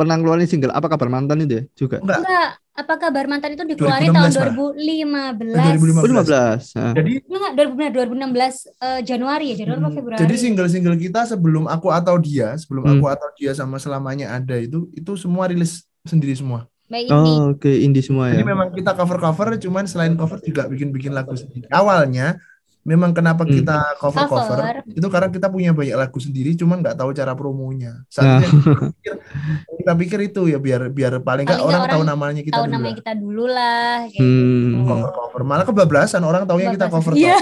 pernah 0.00 0.16
ngeluarin 0.16 0.48
single 0.48 0.72
apa 0.72 0.88
kabar 0.88 1.06
mantan 1.06 1.44
itu 1.44 1.52
ya 1.52 1.62
juga. 1.76 2.00
enggak 2.00 2.18
Enggak, 2.18 2.50
apa 2.72 2.94
kabar 2.96 3.24
mantan 3.28 3.50
itu 3.52 3.64
dikeluarin 3.68 4.08
2016 4.08 4.32
tahun 4.32 4.52
malah. 5.04 5.34
2015. 5.36 5.52
Oh, 5.52 5.68
2015 5.76 6.08
15. 6.08 6.80
Ah. 6.80 6.92
jadi 6.96 7.12
Enggak, 7.20 7.52
2016 7.52 8.54
eh, 8.80 9.00
Januari 9.04 9.46
ya, 9.52 9.56
Januari 9.60 9.80
Hmm, 9.82 9.92
Februari. 9.92 10.18
Jadi 10.18 10.34
single-single 10.34 10.96
kita 10.96 11.20
sebelum 11.28 11.68
aku 11.68 11.92
atau 11.92 12.16
dia, 12.16 12.56
sebelum 12.56 12.82
Hmm. 12.82 12.92
aku 12.96 13.04
atau 13.06 13.28
dia 13.36 13.52
sama 13.52 13.76
selamanya 13.76 14.32
ada 14.32 14.56
itu, 14.56 14.88
itu 14.92 15.12
semua 15.14 15.44
rilis 15.46 15.84
sendiri 16.02 16.32
semua. 16.32 16.64
Baik 16.88 17.06
ini. 17.06 17.14
Oh, 17.14 17.54
oke 17.54 17.70
indie 17.70 18.02
semua 18.02 18.34
Jadi 18.34 18.42
ya. 18.42 18.46
memang 18.48 18.74
kita 18.74 18.90
cover-cover, 18.92 19.54
cuman 19.60 19.86
selain 19.86 20.16
cover 20.16 20.40
juga 20.40 20.66
bikin-bikin 20.66 21.12
lagu 21.12 21.36
sendiri. 21.36 21.70
Awalnya 21.70 22.34
memang 22.82 23.10
kenapa 23.10 23.42
Hmm. 23.42 23.52
kita 23.52 23.76
cover-cover 23.96 24.56
Cover. 24.56 24.76
itu 24.88 25.06
karena 25.06 25.28
kita 25.28 25.46
punya 25.46 25.70
banyak 25.70 25.92
lagu 25.94 26.16
sendiri, 26.16 26.54
cuman 26.54 26.80
nggak 26.80 26.96
tahu 26.96 27.12
cara 27.12 27.32
promonya. 27.32 27.92
Nah. 27.92 28.08
Saat 28.08 28.42
itu 28.42 28.56
kita 28.56 28.72
pikir, 28.86 29.14
kita 29.76 29.92
pikir 29.94 30.18
itu 30.24 30.42
ya 30.46 30.58
biar 30.58 30.88
biar 30.88 31.12
paling 31.18 31.44
nggak 31.44 31.56
nggak 31.56 31.68
orang, 31.68 31.82
tahu 31.82 32.00
orang 32.00 32.08
namanya 32.08 32.40
kita 32.40 32.56
Tahu 32.56 32.64
dulu. 32.64 32.72
namanya 32.72 32.88
lah. 32.88 32.98
kita 32.98 33.12
dulu 33.14 33.44
lah 33.46 33.92
kayak 34.06 34.20
Hmm. 34.20 34.64
gitu. 34.70 34.82
Cover-cover 34.86 35.40
malah 35.42 35.64
kebablasan 35.64 36.22
orang 36.22 36.42
taunya 36.44 36.68
kita 36.70 36.86
cover. 36.88 37.12
Iya. 37.12 37.36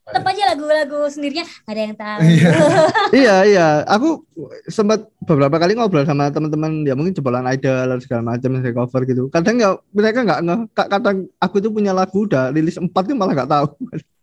Tetap 0.00 0.26
aja 0.26 0.42
lagu-lagu 0.48 1.00
sendirinya 1.06 1.44
nggak 1.44 1.70
ada 1.70 1.80
yang 1.80 1.96
tahu. 1.96 2.18
Iya. 2.20 2.50
iya, 3.22 3.36
iya. 3.44 3.66
Aku 3.88 4.26
sempat 4.66 4.98
beberapa 5.20 5.54
kali 5.56 5.74
ngobrol 5.74 6.02
sama 6.02 6.30
teman-teman 6.30 6.82
ya 6.82 6.94
mungkin 6.94 7.12
jebolan 7.12 7.46
idol 7.48 7.74
atau 7.88 8.00
segala 8.00 8.22
macam 8.28 8.50
yang 8.52 8.74
cover 8.76 9.02
gitu. 9.04 9.22
Kadang 9.28 9.56
ya 9.56 9.74
mereka 9.90 10.22
nggak 10.22 10.40
ka- 10.70 10.88
kadang 10.88 11.16
aku 11.36 11.58
tuh 11.58 11.70
punya 11.70 11.90
lagu 11.90 12.24
udah 12.24 12.50
rilis 12.50 12.74
empat 12.74 13.06
tuh 13.06 13.14
malah 13.14 13.34
nggak 13.34 13.50
tahu. 13.50 13.66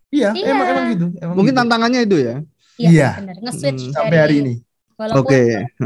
Iya, 0.08 0.32
Iya. 0.32 0.46
emang 0.50 0.66
emang 0.66 0.86
gitu. 0.90 1.06
Emang 1.18 1.34
Mungkin 1.36 1.52
gitu. 1.52 1.60
tantangannya 1.60 2.00
itu 2.02 2.16
ya. 2.18 2.36
Iya. 2.76 3.08
benar. 3.18 3.36
Nge-switch 3.40 3.82
Hmm, 3.84 3.92
sampai 3.92 4.10
dari 4.12 4.22
hari 4.22 4.36
ini. 4.40 4.54
walaupun 4.94 5.30
Oke. 5.30 5.42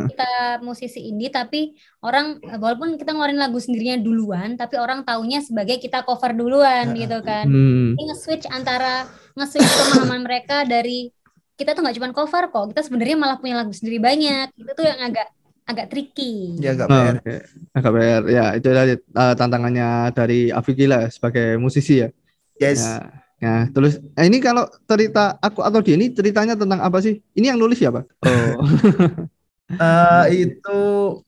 kita 0.09 0.31
musisi 0.65 1.05
indie 1.05 1.29
tapi 1.29 1.77
orang 2.01 2.41
walaupun 2.41 2.97
kita 2.97 3.13
ngeluarin 3.13 3.37
lagu 3.37 3.61
sendirinya 3.61 4.01
duluan 4.01 4.57
tapi 4.57 4.81
orang 4.81 5.05
taunya 5.05 5.45
sebagai 5.45 5.77
kita 5.77 6.01
cover 6.01 6.33
duluan 6.33 6.97
gitu 6.97 7.21
kan. 7.21 7.45
Hmm. 7.45 7.93
Ini 7.93 8.03
nge-switch 8.09 8.49
antara 8.49 9.05
nge-switch 9.35 9.69
pemahaman 9.69 10.21
mereka 10.27 10.65
dari 10.65 11.13
kita 11.53 11.77
tuh 11.77 11.85
nggak 11.85 11.97
cuma 11.97 12.09
cover 12.11 12.49
kok, 12.49 12.73
kita 12.73 12.81
sebenarnya 12.83 13.15
malah 13.15 13.37
punya 13.37 13.55
lagu 13.55 13.71
sendiri 13.71 14.01
banyak. 14.01 14.49
Itu 14.53 14.73
tuh 14.73 14.89
yang 14.89 15.01
agak 15.05 15.29
agak 15.63 15.87
tricky. 15.89 16.57
Ya 16.59 16.73
agak 16.73 16.89
Oh, 16.89 16.97
PR. 16.97 17.15
Oke, 17.15 17.37
agak 17.71 17.93
PR. 17.93 18.23
Ya, 18.27 18.45
itu 18.53 18.67
tadi 18.67 18.93
eh, 18.97 19.35
tantangannya 19.37 19.89
dari 20.11 20.41
Afiki 20.49 20.89
lah 20.89 21.07
sebagai 21.07 21.55
musisi 21.57 22.01
ya. 22.01 22.09
Yes. 22.57 22.81
Ya, 22.83 23.22
ya, 23.43 23.67
terus 23.75 23.99
eh, 23.99 24.25
ini 24.31 24.39
kalau 24.39 24.65
cerita 24.87 25.35
aku 25.43 25.61
atau 25.67 25.83
dia 25.83 25.99
ini 25.99 26.15
ceritanya 26.15 26.55
tentang 26.55 26.79
apa 26.79 27.03
sih? 27.03 27.19
Ini 27.35 27.53
yang 27.53 27.59
nulis 27.59 27.79
siapa? 27.83 28.07
Oh. 28.23 28.57
Eh, 29.73 30.25
itu 30.45 30.79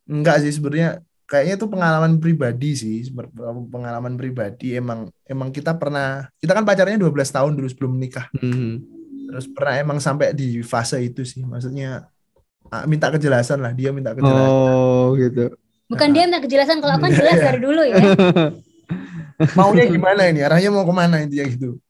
enggak 0.04 0.44
sih 0.44 0.52
sebenarnya 0.52 1.00
kayaknya 1.25 1.56
itu 1.56 1.64
pengalaman 1.64 2.21
pribadi 2.21 2.76
sih 2.76 3.09
pengalaman 3.73 4.21
pribadi 4.21 4.76
emang 4.76 5.09
emang 5.25 5.49
kita 5.49 5.73
pernah 5.80 6.28
kita 6.37 6.52
kan 6.52 6.61
pacarnya 6.68 7.00
12 7.00 7.33
tahun 7.33 7.56
dulu 7.56 7.64
sebelum 7.73 7.97
menikah 7.97 8.28
Hmm. 8.37 8.85
terus 9.33 9.49
pernah 9.49 9.80
emang 9.80 9.97
sampai 9.97 10.37
di 10.37 10.61
fase 10.61 11.00
itu 11.00 11.25
sih 11.25 11.40
maksudnya 11.40 12.12
ah, 12.68 12.85
minta 12.85 13.09
kejelasan 13.09 13.64
lah 13.64 13.73
dia 13.73 13.97
minta 13.97 14.12
kejelasan 14.12 14.52
Oh, 14.52 15.16
gitu. 15.16 15.49
Bukan 15.88 16.09
dia 16.12 16.28
minta 16.28 16.44
kejelasan 16.44 16.85
kalau 16.85 17.00
aku 17.00 17.09
kan 17.09 17.12
Iya, 17.16 17.18
jelas 17.25 17.38
dari 17.40 17.61
dulu 17.64 17.80
ya. 17.80 17.97
maunya 19.59 19.85
gimana 19.88 20.28
ini 20.28 20.40
arahnya 20.44 20.68
mau 20.68 20.85
ke 20.85 20.94
mana 20.94 21.25
intinya 21.25 21.49
gitu 21.49 21.80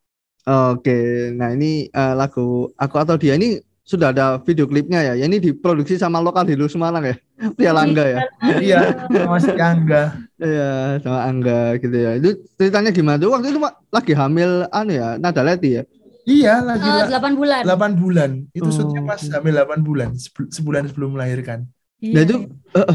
Oke, 0.44 1.32
nah 1.32 1.56
ini 1.56 1.88
eh, 1.88 2.12
lagu 2.12 2.68
aku 2.76 2.96
atau 3.00 3.16
dia 3.16 3.32
ini 3.32 3.56
sudah 3.80 4.12
ada 4.12 4.36
video 4.44 4.68
klipnya 4.68 5.00
ya. 5.00 5.12
Ya, 5.16 5.24
Ini 5.24 5.40
diproduksi 5.40 5.96
sama 5.96 6.20
lokal 6.20 6.44
di 6.44 6.56
Semarang 6.68 7.04
ya. 7.04 7.16
Pria 7.56 7.72
Langga 7.72 8.04
ya. 8.04 8.20
iya 8.60 8.78
masih 9.24 9.56
Angga 9.56 10.12
Iya, 10.36 11.00
sama 11.00 11.24
Angga 11.24 11.80
gitu 11.80 11.96
ya. 11.96 12.20
Itu 12.20 12.44
ceritanya 12.60 12.92
gimana 12.92 13.16
tuh? 13.16 13.32
Waktu 13.32 13.56
itu 13.56 13.60
Mak, 13.60 13.74
lagi 13.88 14.12
hamil 14.12 14.68
anu 14.68 14.92
ya, 14.92 15.16
Nada 15.16 15.40
Leti 15.40 15.80
ya. 15.80 15.84
iya 16.24 16.64
lagi 16.64 16.88
lah 16.88 17.04
8 17.08 17.36
bulan. 17.36 17.62
8 17.68 17.92
bulan 18.00 18.30
itu 18.56 18.64
Oh, 18.68 19.04
pas 19.04 19.20
hamil 19.20 19.52
8 19.60 19.80
bulan 19.84 20.08
sebu- 20.16 20.48
sebulan 20.48 20.88
sebelum 20.88 21.12
melahirkan 21.16 21.68
Nah 22.00 22.20
Iya. 22.20 22.24
itu 22.24 22.36
eh, 22.76 22.88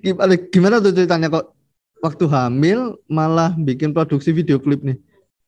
gimana, 0.00 0.32
gimana 0.48 0.76
tuh 0.80 0.92
ceritanya 0.96 1.28
kok 1.28 1.52
waktu 2.00 2.24
hamil 2.28 2.96
malah 3.04 3.52
bikin 3.52 3.92
produksi 3.92 4.32
video 4.32 4.56
klip 4.56 4.80
nih? 4.80 4.96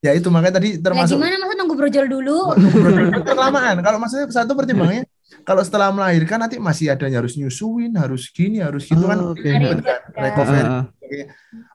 Ya 0.00 0.16
itu 0.16 0.28
makanya 0.33 0.57
tadi 0.57 0.76
Ya 0.76 0.83
termasuk 0.83 1.16
gimana 1.21 1.37
masa 1.37 1.54
nunggu 1.61 1.75
brojol 1.76 2.07
dulu? 2.09 2.38
kelamaan. 3.23 3.76
Kalau 3.85 3.99
maksudnya 4.00 4.26
satu 4.33 4.57
pertimbangannya, 4.57 5.04
kalau 5.45 5.61
setelah 5.61 5.92
melahirkan 5.92 6.40
nanti 6.40 6.57
masih 6.57 6.92
ada 6.92 7.04
yang 7.04 7.21
harus 7.21 7.37
nyusuin, 7.37 7.92
harus 7.95 8.33
gini, 8.33 8.64
harus 8.64 8.88
gitu 8.88 9.04
kan. 9.04 9.19
Oh, 9.21 9.37
oke. 9.37 9.45
ribet 9.45 9.80
kan, 9.85 10.00
Kan. 10.09 10.21
recovery. 10.25 10.64
Ah, 10.64 10.73
ah. 10.73 10.85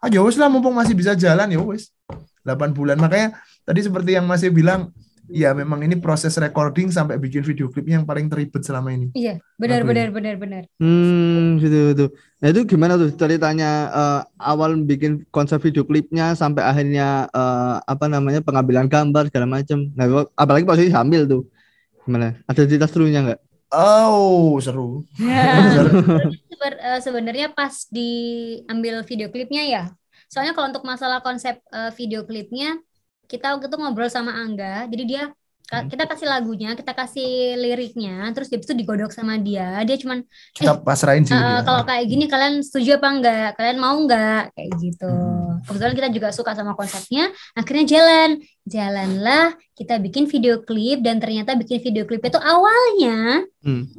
Ah 0.02 0.10
ya 0.10 0.24
wes 0.24 0.36
lah 0.40 0.50
mumpung 0.50 0.74
masih 0.74 0.98
bisa 0.98 1.14
jalan 1.14 1.48
ya 1.54 1.62
wes. 1.62 1.94
8 2.42 2.74
bulan. 2.74 2.98
Makanya 2.98 3.38
tadi 3.62 3.80
seperti 3.82 4.18
yang 4.18 4.26
masih 4.26 4.50
bilang, 4.50 4.90
ya 5.30 5.52
memang 5.58 5.82
ini 5.82 5.98
proses 5.98 6.36
recording 6.38 6.94
sampai 6.94 7.18
bikin 7.18 7.42
video 7.42 7.68
klipnya 7.72 8.02
yang 8.02 8.08
paling 8.08 8.30
teribet 8.30 8.62
selama 8.62 8.94
ini. 8.94 9.10
Iya, 9.16 9.42
benar 9.58 9.82
Lagu 9.82 9.90
benar 9.92 10.08
benar 10.14 10.36
benar. 10.38 10.64
Hmm, 10.78 11.58
gitu 11.60 11.94
gitu. 11.94 12.06
Nah 12.42 12.48
itu 12.52 12.62
gimana 12.68 12.94
tuh 13.00 13.10
ceritanya 13.16 13.70
eh, 13.90 14.22
awal 14.42 14.78
bikin 14.86 15.26
konsep 15.34 15.62
video 15.62 15.84
klipnya 15.86 16.38
sampai 16.38 16.62
akhirnya 16.66 17.30
eh, 17.30 17.76
apa 17.84 18.06
namanya 18.06 18.46
pengambilan 18.46 18.86
gambar 18.86 19.30
segala 19.34 19.48
macam. 19.48 19.90
Nah 19.94 20.06
apalagi 20.38 20.66
posisi 20.66 20.92
hamil 20.94 21.26
tuh, 21.26 21.42
gimana? 22.06 22.38
Ada 22.46 22.68
cerita 22.70 22.86
serunya 22.86 23.26
nggak? 23.26 23.40
Oh, 23.76 24.56
seru. 24.62 25.04
Eh, 26.66 26.98
sebenarnya 26.98 27.54
pas 27.54 27.86
diambil 27.94 29.06
video 29.06 29.30
klipnya 29.30 29.64
ya. 29.70 29.84
Soalnya 30.32 30.58
kalau 30.58 30.74
untuk 30.74 30.82
masalah 30.82 31.22
konsep 31.22 31.62
eh, 31.70 31.92
video 31.94 32.26
klipnya 32.26 32.82
kita 33.26 33.54
waktu 33.54 33.66
itu 33.66 33.78
ngobrol 33.78 34.08
sama 34.08 34.32
Angga. 34.34 34.86
Jadi 34.88 35.06
dia 35.06 35.26
Hmm. 35.66 35.90
kita 35.90 36.06
kasih 36.06 36.30
lagunya, 36.30 36.78
kita 36.78 36.94
kasih 36.94 37.58
liriknya, 37.58 38.30
terus 38.32 38.54
dia 38.54 38.62
itu 38.62 38.70
digodok 38.72 39.10
sama 39.10 39.34
dia. 39.36 39.82
Dia 39.82 39.98
cuman 39.98 40.22
Kita 40.54 40.78
pasrahin 40.78 41.26
sih. 41.26 41.34
Eh, 41.34 41.42
dia. 41.42 41.66
kalau 41.66 41.82
kayak 41.82 42.06
gini 42.06 42.30
kalian 42.30 42.62
setuju 42.62 43.02
apa 43.02 43.08
enggak? 43.10 43.50
Kalian 43.58 43.82
mau 43.82 43.98
enggak? 43.98 44.54
Kayak 44.54 44.72
gitu. 44.78 45.10
Hmm. 45.10 45.58
Kebetulan 45.66 45.94
kita 45.96 46.08
juga 46.12 46.30
suka 46.30 46.54
sama 46.54 46.78
konsepnya. 46.78 47.34
Akhirnya 47.54 47.82
jalan. 47.84 48.30
Jalanlah 48.64 49.46
kita 49.74 49.98
bikin 49.98 50.28
video 50.28 50.62
klip 50.62 51.02
dan 51.02 51.18
ternyata 51.18 51.54
bikin 51.54 51.82
video 51.82 52.06
klip 52.06 52.22
itu 52.22 52.38
awalnya 52.38 53.42
Hmm. 53.60 53.90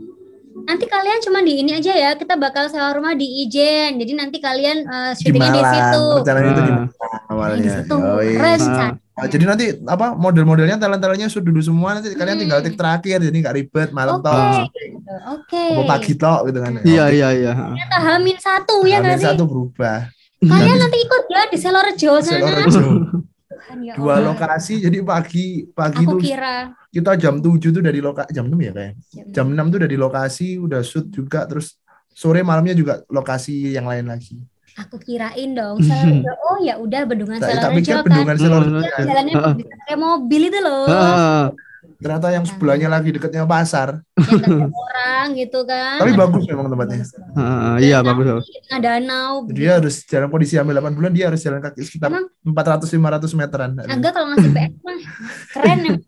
nanti 0.63 0.87
kalian 0.87 1.19
cuma 1.21 1.43
di 1.43 1.61
ini 1.61 1.75
aja 1.75 1.93
ya. 1.93 2.11
Kita 2.15 2.35
bakal 2.37 2.71
sewa 2.71 2.95
rumah 2.95 3.13
di 3.13 3.43
Ijen. 3.43 3.99
Jadi 3.99 4.13
nanti 4.15 4.39
kalian 4.39 4.79
eh, 4.81 5.13
di 5.13 5.19
syutingnya 5.21 5.51
di 5.51 5.59
Malang. 5.59 5.75
situ. 5.75 6.05
Rencananya 6.15 6.47
itu 6.49 6.63
di 6.63 6.71
Ah. 6.71 6.79
Malang 6.79 7.25
awalnya. 7.27 7.59
Di 7.59 7.71
situ. 7.75 7.97
Yoi. 7.99 8.29
Rencana. 8.39 8.87
Ah, 9.17 9.25
jadi 9.25 9.45
nanti 9.45 9.73
apa 9.83 10.13
model-modelnya 10.13 10.77
talent-talentnya 10.77 11.27
shoot 11.27 11.41
dulu 11.41 11.57
semua 11.59 11.97
nanti 11.97 12.13
kalian 12.13 12.37
Hmm. 12.37 12.43
tinggal 12.45 12.61
take 12.61 12.77
terakhir 12.77 13.17
jadi 13.19 13.33
nggak 13.35 13.57
ribet 13.57 13.89
malam 13.91 14.21
Oke. 14.21 14.29
tok 14.29 14.37
gitu. 14.69 15.13
Oke. 15.27 15.65
apa 15.73 15.83
pagi 15.89 16.13
tok 16.15 16.41
gitu 16.47 16.59
kan 16.61 16.73
Iya 16.85 17.05
iya 17.09 17.29
iya. 17.33 17.53
Ternyata 17.57 17.97
Hamin 17.99 18.37
satu 18.37 18.85
ya 18.85 19.01
sih? 19.11 19.25
satu 19.25 19.45
berubah 19.45 20.13
Kalian 20.39 20.77
nanti 20.79 20.99
ikut 21.01 21.23
ya 21.27 21.43
di 21.49 21.57
Selorejo 21.57 22.13
sana. 22.21 22.45
Selorejo. 22.45 22.85
Ya 23.77 23.93
dua 23.97 24.21
lokasi 24.21 24.79
jadi 24.79 25.01
pagi 25.01 25.65
pagi 25.67 26.05
Aku 26.05 26.17
tuh 26.17 26.21
kira 26.23 26.77
kita 26.89 27.13
jam 27.17 27.41
7 27.41 27.57
tuh 27.59 27.81
dari 27.81 27.99
lokasi 27.99 28.31
jam 28.31 28.47
6 28.47 28.57
ya 28.59 28.73
kayak 28.73 28.93
jam 29.33 29.49
jam 29.49 29.67
6 29.67 29.73
tuh 29.73 29.81
dari 29.81 29.97
lokasi 29.97 30.49
udah 30.57 30.81
shoot 30.81 31.09
juga 31.09 31.45
terus 31.45 31.77
sore 32.11 32.41
malamnya 32.41 32.73
juga 32.73 33.01
lokasi 33.07 33.73
yang 33.73 33.85
lain 33.85 34.07
lagi 34.07 34.37
Aku 34.77 34.97
kirain 35.01 35.51
dong, 35.53 35.81
Selorejo. 35.81 36.33
Oh 36.45 36.57
ya 36.61 36.77
udah 36.77 37.01
bendungan 37.09 37.41
Selorejo 37.41 37.75
pikir 37.75 37.95
kan. 37.95 38.05
bendungan 38.05 38.37
Selorejo 38.37 38.77
Hmm. 38.77 39.09
Jalannya 39.09 39.35
pakai 39.57 39.97
mobil 39.97 40.43
itu 40.47 40.59
loh. 40.61 40.85
Ternyata 41.97 42.29
yang 42.29 42.45
sebelahnya 42.45 42.93
lagi 42.93 43.09
dekatnya 43.09 43.49
pasar 43.49 44.05
Yang 44.21 44.45
ketemu 44.45 44.69
orang 44.69 45.27
gitu 45.33 45.65
kan. 45.65 45.97
tapi 45.97 46.13
bagus 46.13 46.45
memang 46.45 46.69
tempatnya 46.69 47.09
iya 47.81 48.05
bagus. 48.05 48.45
tengah 48.69 48.81
danau. 48.85 49.49
dia 49.49 49.81
harus 49.81 50.05
jalan 50.05 50.29
kondisi 50.29 50.61
hamil 50.61 50.77
8 50.77 50.93
bulan 50.93 51.17
dia 51.17 51.33
harus 51.33 51.41
jalan 51.41 51.57
kaki 51.57 51.81
sekitar 51.81 52.13
Emang? 52.13 52.29
400-500 52.45 53.33
meteran 53.33 53.71
Agak 53.81 54.13
kalau 54.13 54.29
ngasih 54.29 54.51
PS 54.53 54.77
mah 54.85 54.99
keren 55.57 55.79
ya. 55.81 55.93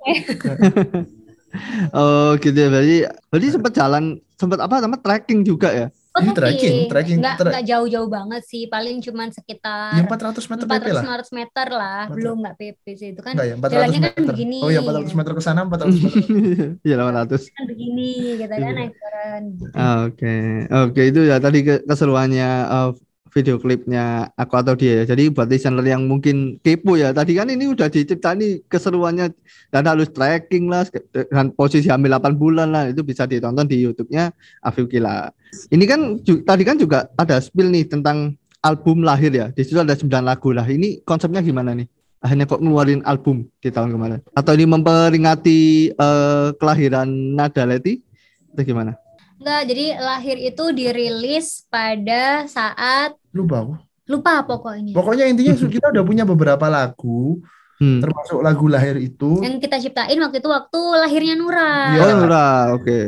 Oh 1.97 2.37
gitu 2.37 2.53
ya 2.53 2.69
berarti 2.69 2.97
berarti 3.33 3.49
sempat 3.49 3.73
jalan 3.73 4.05
sempat 4.37 4.61
apa 4.61 4.85
nama 4.85 5.01
trekking 5.01 5.41
juga 5.41 5.73
ya? 5.73 5.89
Oh, 6.19 6.21
Ini 6.21 6.33
trekking, 6.35 6.77
trekking, 6.87 7.19
Nggak, 7.19 7.37
nggak 7.41 7.65
jauh-jauh 7.65 8.09
banget 8.09 8.43
sih. 8.43 8.67
Paling 8.67 8.99
cuman 8.99 9.29
sekitar 9.31 9.95
ya 9.95 10.03
400 10.03 10.51
meter 10.51 10.65
PP 10.67 10.87
lah 10.91 11.03
400 11.07 11.31
meter 11.31 11.67
lah. 11.71 12.01
400. 12.07 12.17
Belum 12.19 12.37
nggak 12.43 12.57
PP 12.57 12.85
sih. 12.93 13.09
Itu 13.15 13.21
kan 13.23 13.33
Enggak 13.39 13.47
ya, 13.47 13.55
400 13.55 13.71
jalannya 13.71 13.99
kan 13.99 14.11
meter. 14.13 14.27
begini. 14.29 14.59
Oh 14.59 14.69
ya, 14.69 14.81
400 14.83 15.15
meter 15.15 15.33
ke 15.33 15.43
sana, 15.43 15.61
400 15.63 15.95
meter. 15.95 16.23
Iya 16.87 16.95
800. 16.99 17.43
kan 17.49 17.65
begini 17.65 18.11
gitu 18.37 18.51
kan 18.51 18.59
Iya. 18.61 18.71
naik 18.75 18.93
turun. 18.95 19.43
Ah, 19.73 19.97
Oke 20.05 20.35
oke 20.69 21.01
itu 21.05 21.21
ya 21.23 21.37
tadi 21.39 21.59
ke- 21.63 21.83
keseruannya 21.85 22.51
eh, 22.67 22.89
video 23.33 23.61
klipnya 23.61 24.33
aku 24.35 24.55
atau 24.59 24.75
dia 24.75 25.03
ya. 25.03 25.15
Jadi 25.15 25.31
buat 25.33 25.49
listener 25.49 25.85
yang 25.85 26.09
mungkin 26.09 26.59
kepo 26.61 26.97
ya. 26.97 27.13
Tadi 27.13 27.37
kan 27.37 27.49
ini 27.53 27.71
udah 27.71 27.89
diciptain 27.93 28.41
nih 28.41 28.53
keseruannya 28.67 29.33
dan 29.73 29.83
harus 29.85 30.09
tracking 30.11 30.69
lah 30.69 30.89
dengan 31.13 31.53
posisi 31.53 31.89
hamil 31.93 32.17
8 32.17 32.35
bulan 32.35 32.69
lah 32.73 32.89
itu 32.89 33.05
bisa 33.05 33.29
ditonton 33.29 33.69
di 33.69 33.85
YouTube-nya 33.85 34.33
Afif. 34.65 34.89
Ini 34.89 35.85
kan 35.85 36.21
tadi 36.45 36.63
kan 36.65 36.77
juga 36.81 37.09
ada 37.17 37.41
spill 37.41 37.69
nih 37.69 37.89
tentang 37.89 38.37
album 38.65 39.07
lahir 39.07 39.31
ya. 39.31 39.47
Di 39.53 39.63
situ 39.65 39.79
ada 39.79 39.95
9 39.95 40.09
lagu 40.25 40.51
lah. 40.53 40.67
Ini 40.67 41.05
konsepnya 41.05 41.45
gimana 41.45 41.77
nih? 41.77 41.87
Akhirnya 42.19 42.51
kok 42.51 42.59
ngeluarin 42.59 43.07
album 43.07 43.47
di 43.63 43.71
tahun 43.71 43.95
kemarin? 43.95 44.19
Atau 44.35 44.59
ini 44.59 44.67
memperingati 44.67 45.61
eh, 45.95 46.49
kelahiran 46.59 47.07
Nada 47.39 47.63
Leti? 47.63 48.03
Atau 48.51 48.67
gimana? 48.67 48.99
Enggak, 49.49 49.65
jadi 49.65 49.87
lahir 49.97 50.37
itu 50.37 50.65
dirilis 50.77 51.65
pada 51.73 52.45
saat 52.45 53.17
Lupa 53.33 53.65
aku. 53.65 53.75
lupa 54.05 54.45
pokoknya. 54.45 54.93
Pokoknya 54.93 55.25
intinya 55.25 55.57
kita 55.57 55.89
udah 55.89 56.05
punya 56.05 56.29
beberapa 56.29 56.69
lagu, 56.69 57.41
Hmm. 57.81 58.03
termasuk 58.05 58.45
lagu 58.45 58.69
lahir 58.69 59.01
itu. 59.01 59.41
Yang 59.41 59.65
kita 59.65 59.81
ciptain 59.81 60.21
waktu 60.21 60.45
itu 60.45 60.51
waktu 60.53 60.81
lahirnya 61.01 61.33
Nura. 61.39 61.97
Iya. 61.97 62.01
Oh, 62.05 62.15
Nura, 62.21 62.49
oke. 62.77 62.99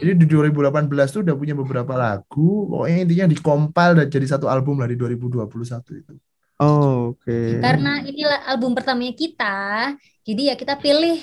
Jadi 0.00 0.12
di 0.16 0.24
2018 0.24 1.12
tuh 1.12 1.20
udah 1.20 1.36
punya 1.36 1.52
beberapa 1.52 1.92
lagu. 1.98 2.70
Pokoknya 2.70 2.98
intinya 3.04 3.26
dikompil 3.28 3.90
dan 4.00 4.06
jadi 4.08 4.24
satu 4.24 4.48
album 4.48 4.80
lah 4.80 4.88
di 4.88 4.96
2021 4.96 6.00
itu. 6.00 6.14
Oh, 6.56 7.12
oke. 7.12 7.40
Karena 7.60 8.00
inilah 8.06 8.48
album 8.48 8.72
pertamanya 8.72 9.12
kita, 9.12 9.92
jadi 10.24 10.52
ya 10.52 10.54
kita 10.56 10.80
pilih 10.80 11.20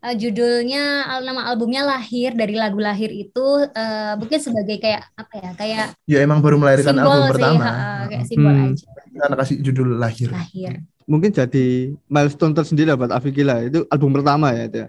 eh, 0.00 0.14
judulnya 0.14 0.82
al- 1.06 1.22
nama 1.22 1.46
albumnya 1.46 1.82
lahir 1.82 2.32
dari 2.32 2.52
lagu 2.52 2.76
lahir 2.76 3.08
itu 3.08 3.46
eh, 3.66 4.12
mungkin 4.14 4.38
sebagai 4.38 4.76
kayak 4.76 5.02
apa 5.14 5.34
ya 5.34 5.50
kayak 5.54 5.86
Ya 6.04 6.18
emang 6.20 6.40
baru 6.40 6.56
melahirkan 6.56 6.94
simbol 6.94 7.06
album 7.06 7.22
sih 7.22 7.32
pertama. 7.32 7.64
ha, 7.64 7.76
kayak 8.06 8.24
simbol 8.24 8.52
Hmm. 8.52 8.66
aja 8.70 8.86
Kita 9.10 9.36
kasih 9.36 9.56
judul 9.60 9.88
lahir. 9.96 10.28
lahir 10.30 10.72
Mungkin 11.04 11.30
jadi 11.30 11.66
milestone 12.06 12.54
tersendiri 12.54 12.86
lah 12.86 12.96
buat 12.96 13.10
Afif 13.10 13.32
Gila. 13.32 13.66
Itu 13.66 13.82
album 13.86 14.14
pertama 14.14 14.54
ya 14.54 14.64
itu. 14.64 14.78
ya? 14.78 14.88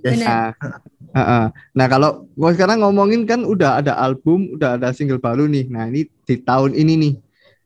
Yes. 0.00 0.12
Benar. 0.14 0.54
Nah, 0.54 0.78
ah, 1.12 1.20
ah. 1.20 1.44
nah 1.72 1.86
kalau 1.86 2.10
gua 2.32 2.54
sekarang 2.54 2.78
ngomongin 2.78 3.26
kan 3.26 3.42
udah 3.42 3.82
ada 3.82 3.98
album, 3.98 4.54
udah 4.54 4.78
ada 4.78 4.94
single 4.94 5.18
baru 5.18 5.44
nih. 5.44 5.66
Nah 5.66 5.90
ini 5.90 6.06
di 6.06 6.34
tahun 6.38 6.70
ini 6.70 6.92
nih, 6.96 7.14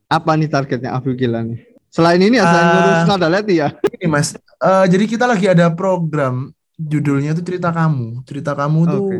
apa 0.09 0.33
nih 0.33 0.49
targetnya 0.49 0.97
Afif 0.97 1.13
Gila 1.13 1.45
nih? 1.45 1.61
Selain 1.87 2.17
ini 2.17 2.35
ya, 2.35 2.47
selain 2.47 2.65
Ah. 2.65 2.73
ngurus 2.73 3.01
Nada 3.05 3.29
Leti 3.29 3.55
ya. 3.59 3.69
Ini 3.93 4.07
Mas, 4.07 4.33
eh, 4.33 4.85
jadi 4.89 5.05
kita 5.05 5.25
lagi 5.27 5.45
ada 5.45 5.69
program 5.69 6.55
judulnya 6.81 7.31
tuh 7.33 7.45
cerita 7.45 7.69
kamu. 7.69 8.25
Cerita 8.25 8.53
kamu 8.53 8.81
tuh 8.87 9.01
Oke. 9.03 9.17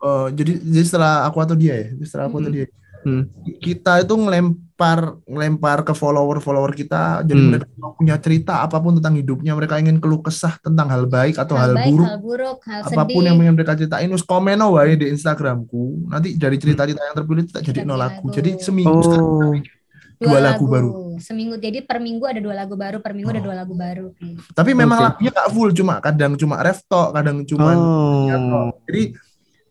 eh, 0.00 0.26
jadi 0.32 0.52
jadi 0.58 0.84
setelah 0.84 1.24
aku 1.24 1.38
atau 1.40 1.52
dia 1.54 1.74
ya, 1.76 1.86
setelah 2.02 2.24
aku 2.26 2.38
atau 2.38 2.48
Hmm. 2.48 2.56
dia. 2.56 2.66
Hmm. 3.04 3.22
Kita 3.60 4.00
itu 4.00 4.16
ngelempar 4.16 5.20
ngelempar 5.28 5.84
ke 5.84 5.92
follower-follower 5.92 6.72
kita. 6.72 7.20
Jadi 7.20 7.36
Hmm. 7.36 7.50
mereka 7.52 7.68
punya 7.94 8.16
cerita 8.16 8.64
apa 8.64 8.80
pun 8.80 8.96
tentang 8.96 9.12
hidupnya, 9.14 9.52
mereka 9.52 9.76
ingin 9.76 10.00
keluh 10.00 10.24
kesah 10.24 10.56
tentang 10.58 10.88
hal 10.88 11.04
baik 11.04 11.36
atau 11.36 11.52
hal, 11.54 11.72
hal 11.72 11.84
baik 11.84 11.88
buruk. 11.92 12.06
hal 12.08 12.18
buruk 12.18 12.58
hal 12.64 12.80
apa 12.80 13.02
pun 13.04 13.12
sedih 13.12 13.28
yang 13.28 13.36
ingin 13.38 13.54
mereka 13.54 13.76
ceritain 13.76 14.08
terus 14.08 14.24
komen 14.24 14.56
oh 14.58 14.80
wae 14.80 14.96
di 14.96 15.12
Instagramku 15.12 16.08
nanti 16.08 16.32
dari 16.34 16.56
cerita-cerita 16.56 17.00
yang 17.02 17.14
terpilih 17.14 17.44
kita 17.44 17.60
jadi 17.60 17.80
nol 17.84 18.00
lagu 18.00 18.24
lagu. 18.24 18.32
jadi 18.32 18.50
seminggu 18.56 18.98
sekarang 19.04 19.28
Oh, 19.28 19.52
dua 20.16 20.38
lagu 20.40 20.64
baru. 20.64 20.90
Seminggu 21.18 21.58
jadi 21.58 21.82
per 21.84 21.98
minggu 21.98 22.24
ada 22.24 22.40
dua 22.40 22.54
lagu 22.54 22.74
baru 22.78 22.98
per 23.02 23.12
minggu 23.12 23.30
ada 23.30 23.42
Oh. 23.42 23.46
dua 23.50 23.56
lagu 23.62 23.74
baru. 23.74 24.06
Tapi 24.54 24.70
memang 24.72 24.98
Oke. 24.98 25.06
lagunya 25.10 25.30
gak 25.34 25.50
full 25.52 25.70
cuma 25.74 25.94
kadang 25.98 26.32
cuma 26.38 26.56
ref 26.62 26.82
tok 26.86 27.12
kadang 27.14 27.42
cuma 27.46 27.70
oh, 27.74 28.72
jadi 28.86 29.14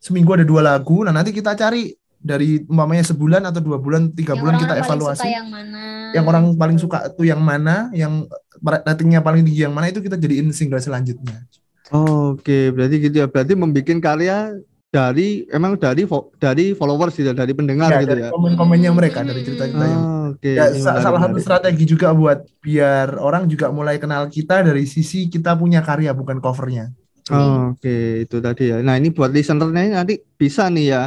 seminggu 0.03 0.29
ada 0.35 0.45
dua 0.45 0.61
lagu. 0.63 1.01
Nah 1.07 1.15
nanti 1.15 1.31
kita 1.31 1.55
cari 1.55 1.95
dari 2.23 2.63
umpamanya 2.63 3.03
sebulan 3.03 3.43
atau 3.51 3.59
dua 3.59 3.75
bulan 3.79 4.11
tiga 4.15 4.35
yang 4.35 4.41
bulan 4.43 4.55
kita 4.59 4.73
evaluasi. 4.79 5.27
yang 5.27 5.47
mana? 5.51 5.83
Yang 6.15 6.25
orang 6.31 6.45
paling 6.55 6.77
suka 6.79 6.97
tuh 7.11 7.27
yang 7.27 7.43
mana? 7.43 7.91
Yang 7.91 8.31
ratingnya 8.63 9.19
paling 9.19 9.43
tinggi 9.43 9.67
yang 9.67 9.75
mana? 9.75 9.91
Itu 9.91 9.99
kita 9.99 10.15
jadiin 10.15 10.51
single 10.55 10.79
selanjutnya. 10.79 11.43
Oke, 11.91 12.71
berarti 12.71 12.95
gitu 13.11 13.15
ya. 13.21 13.27
Berarti 13.27 13.53
membuat 13.59 13.85
karya 13.99 14.55
dari 14.93 15.41
emang 15.49 15.73
dari 15.73 16.05
fo- 16.05 16.29
dari 16.37 16.77
followers 16.77 17.17
gitu, 17.17 17.33
dari 17.33 17.49
pendengar 17.57 17.89
Ya, 17.89 18.05
gitu 18.05 18.13
dari 18.13 18.21
ya. 18.21 18.29
komen-komennya 18.29 18.91
mereka 18.93 19.25
dari 19.25 19.41
cerita-cerita 19.41 19.85
yang 19.89 20.03
Oh, 20.05 20.37
Oke. 20.37 20.53
Ya, 20.53 20.65
sa- 20.77 21.01
salah 21.01 21.19
satu 21.25 21.37
strategi 21.41 21.83
juga 21.89 22.13
buat 22.13 22.45
biar 22.61 23.17
orang 23.17 23.49
juga 23.49 23.73
mulai 23.73 23.97
kenal 23.97 24.29
kita 24.29 24.61
dari 24.61 24.85
sisi 24.85 25.25
kita 25.33 25.57
punya 25.57 25.81
karya 25.81 26.13
bukan 26.13 26.37
covernya. 26.37 26.93
Oh, 27.33 27.73
Oke, 27.73 28.27
itu 28.29 28.37
tadi 28.37 28.69
ya. 28.69 28.77
Nah, 28.85 28.99
ini 29.01 29.09
buat 29.09 29.33
listenernya 29.33 30.03
nanti 30.03 30.21
bisa 30.37 30.69
nih 30.69 30.85
ya 30.93 31.01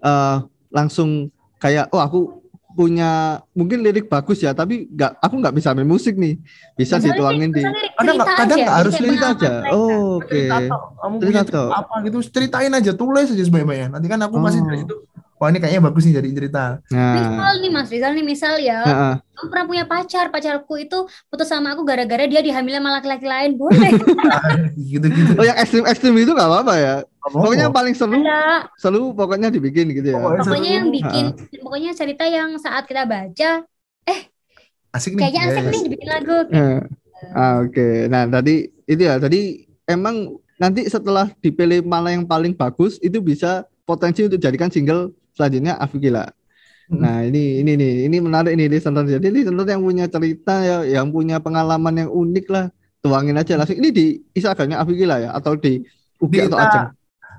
eh 0.00 0.36
langsung 0.68 1.32
kayak 1.60 1.88
oh 1.96 2.00
aku 2.00 2.18
punya 2.70 3.10
mungkin 3.50 3.80
lirik 3.80 4.06
bagus 4.06 4.38
ya, 4.38 4.50
tapi 4.50 4.86
nggak 4.86 5.18
aku 5.18 5.34
nggak 5.36 5.54
bisa 5.54 5.72
main 5.72 5.84
musik 5.84 6.14
nih. 6.14 6.38
Bisa 6.74 6.96
Masalah 6.96 7.06
dituangin 7.06 7.50
di 7.50 7.62
Kadang 7.62 7.74
nggak- 8.14 8.26
cerita 8.26 8.40
kadang 8.40 8.58
nggak 8.60 8.78
harus 8.78 8.94
lirik 8.98 9.22
aja. 9.22 9.52
Oh, 9.68 10.18
Oke. 10.18 10.30
Cerita 10.40 10.56
atau 10.56 10.78
kamu 10.94 11.14
Cerita 11.16 11.26
punya 11.26 11.40
atau- 11.40 11.50
cerita 11.66 11.80
apa 11.80 11.94
gitu, 12.00 12.16
ceritain 12.24 12.72
aja, 12.72 12.92
tulis 12.92 13.28
aja 13.28 13.42
sebanyak-banyaknya. 13.42 13.88
Nanti 13.90 14.06
kan 14.06 14.20
aku 14.20 14.34
pasti 14.38 14.58
Oh. 14.58 14.64
dari 14.64 14.80
itu, 14.80 14.96
wah 15.40 15.48
ini 15.48 15.56
kayaknya 15.56 15.80
bagus 15.80 16.04
nih 16.04 16.20
jadi 16.20 16.28
cerita. 16.36 16.64
Nah, 16.92 17.14
Misal 17.16 17.54
nih 17.64 17.70
Mas 17.72 17.88
Rizal 17.88 18.12
nih 18.12 18.22
misal 18.22 18.54
ya, 18.60 18.84
heeh. 18.84 19.14
kamu 19.32 19.46
pernah 19.48 19.66
punya 19.66 19.84
pacar, 19.88 20.28
pacarku 20.28 20.76
itu 20.76 20.98
putus 21.32 21.48
sama 21.48 21.72
aku 21.72 21.80
gara-gara 21.82 22.28
dia 22.28 22.44
dihamilin 22.44 22.76
sama 22.78 23.00
laki-laki 23.00 23.24
lain, 23.24 23.56
boleh? 23.56 23.88
Gitu-gitu. 24.92 25.32
Oh, 25.34 25.42
yang 25.42 25.56
ekstrim-ekstrim 25.56 26.12
itu 26.14 26.36
nggak 26.36 26.44
apa-apa 26.44 26.74
ya. 26.76 26.94
Apa-apa. 27.24 27.40
Pokoknya 27.40 27.64
yang 27.66 27.72
paling 27.72 27.94
seru, 27.96 28.20
Ada, 28.20 28.68
seru 28.76 29.16
pokoknya 29.16 29.48
dibikin 29.48 29.88
gitu 29.96 30.12
ya. 30.12 30.20
Pokoknya 30.20 30.44
pokoknya 30.44 30.68
seru. 30.68 30.76
yang 30.76 30.88
bikin, 30.92 31.24
pokoknya 31.64 31.90
cerita 31.96 32.24
yang 32.28 32.50
saat 32.60 32.84
kita 32.84 33.08
baca, 33.08 33.50
asik 34.92 35.16
nih. 35.16 35.20
kayaknya 35.24 35.42
asik 35.48 35.62
Yes. 35.64 35.72
nih 35.72 35.82
dibikin 35.88 36.08
lagu. 36.08 36.36
Eh, 36.52 36.80
Ah, 37.30 37.60
oke. 37.60 38.08
Nah, 38.08 38.24
tadi 38.26 38.64
itu 38.88 39.02
ya, 39.04 39.20
tadi 39.20 39.62
emang 39.84 40.34
nanti 40.56 40.88
setelah 40.88 41.28
dipilih 41.38 41.84
mana 41.84 42.10
yang 42.10 42.24
paling 42.24 42.56
bagus 42.56 42.96
itu 42.98 43.20
bisa 43.20 43.62
potensi 43.84 44.24
untuk 44.24 44.40
jadikan 44.40 44.72
single 44.72 45.12
selanjutnya 45.40 45.80
Afikila. 45.80 46.28
Hmm. 46.90 47.00
Nah, 47.00 47.24
ini 47.24 47.64
ini 47.64 47.72
nih, 47.80 47.92
ini 48.06 48.16
menarik 48.20 48.52
nih 48.52 48.68
listener. 48.68 49.08
Jadi 49.08 49.32
listener 49.32 49.64
yang 49.64 49.80
punya 49.80 50.04
cerita 50.04 50.54
ya, 50.60 50.76
yang 50.84 51.08
punya 51.08 51.40
pengalaman 51.40 51.96
yang 51.96 52.10
unik 52.12 52.46
lah, 52.52 52.68
tuangin 53.00 53.40
aja 53.40 53.56
langsung. 53.56 53.80
Ini 53.80 53.88
di 53.88 54.20
Instagramnya 54.36 54.76
Afikila 54.76 55.16
ya 55.16 55.30
atau 55.32 55.56
di 55.56 55.80
UG 56.20 56.28
Di 56.28 56.38
atau 56.44 56.58
Insta- 56.60 56.68
Ajeng? 56.68 56.86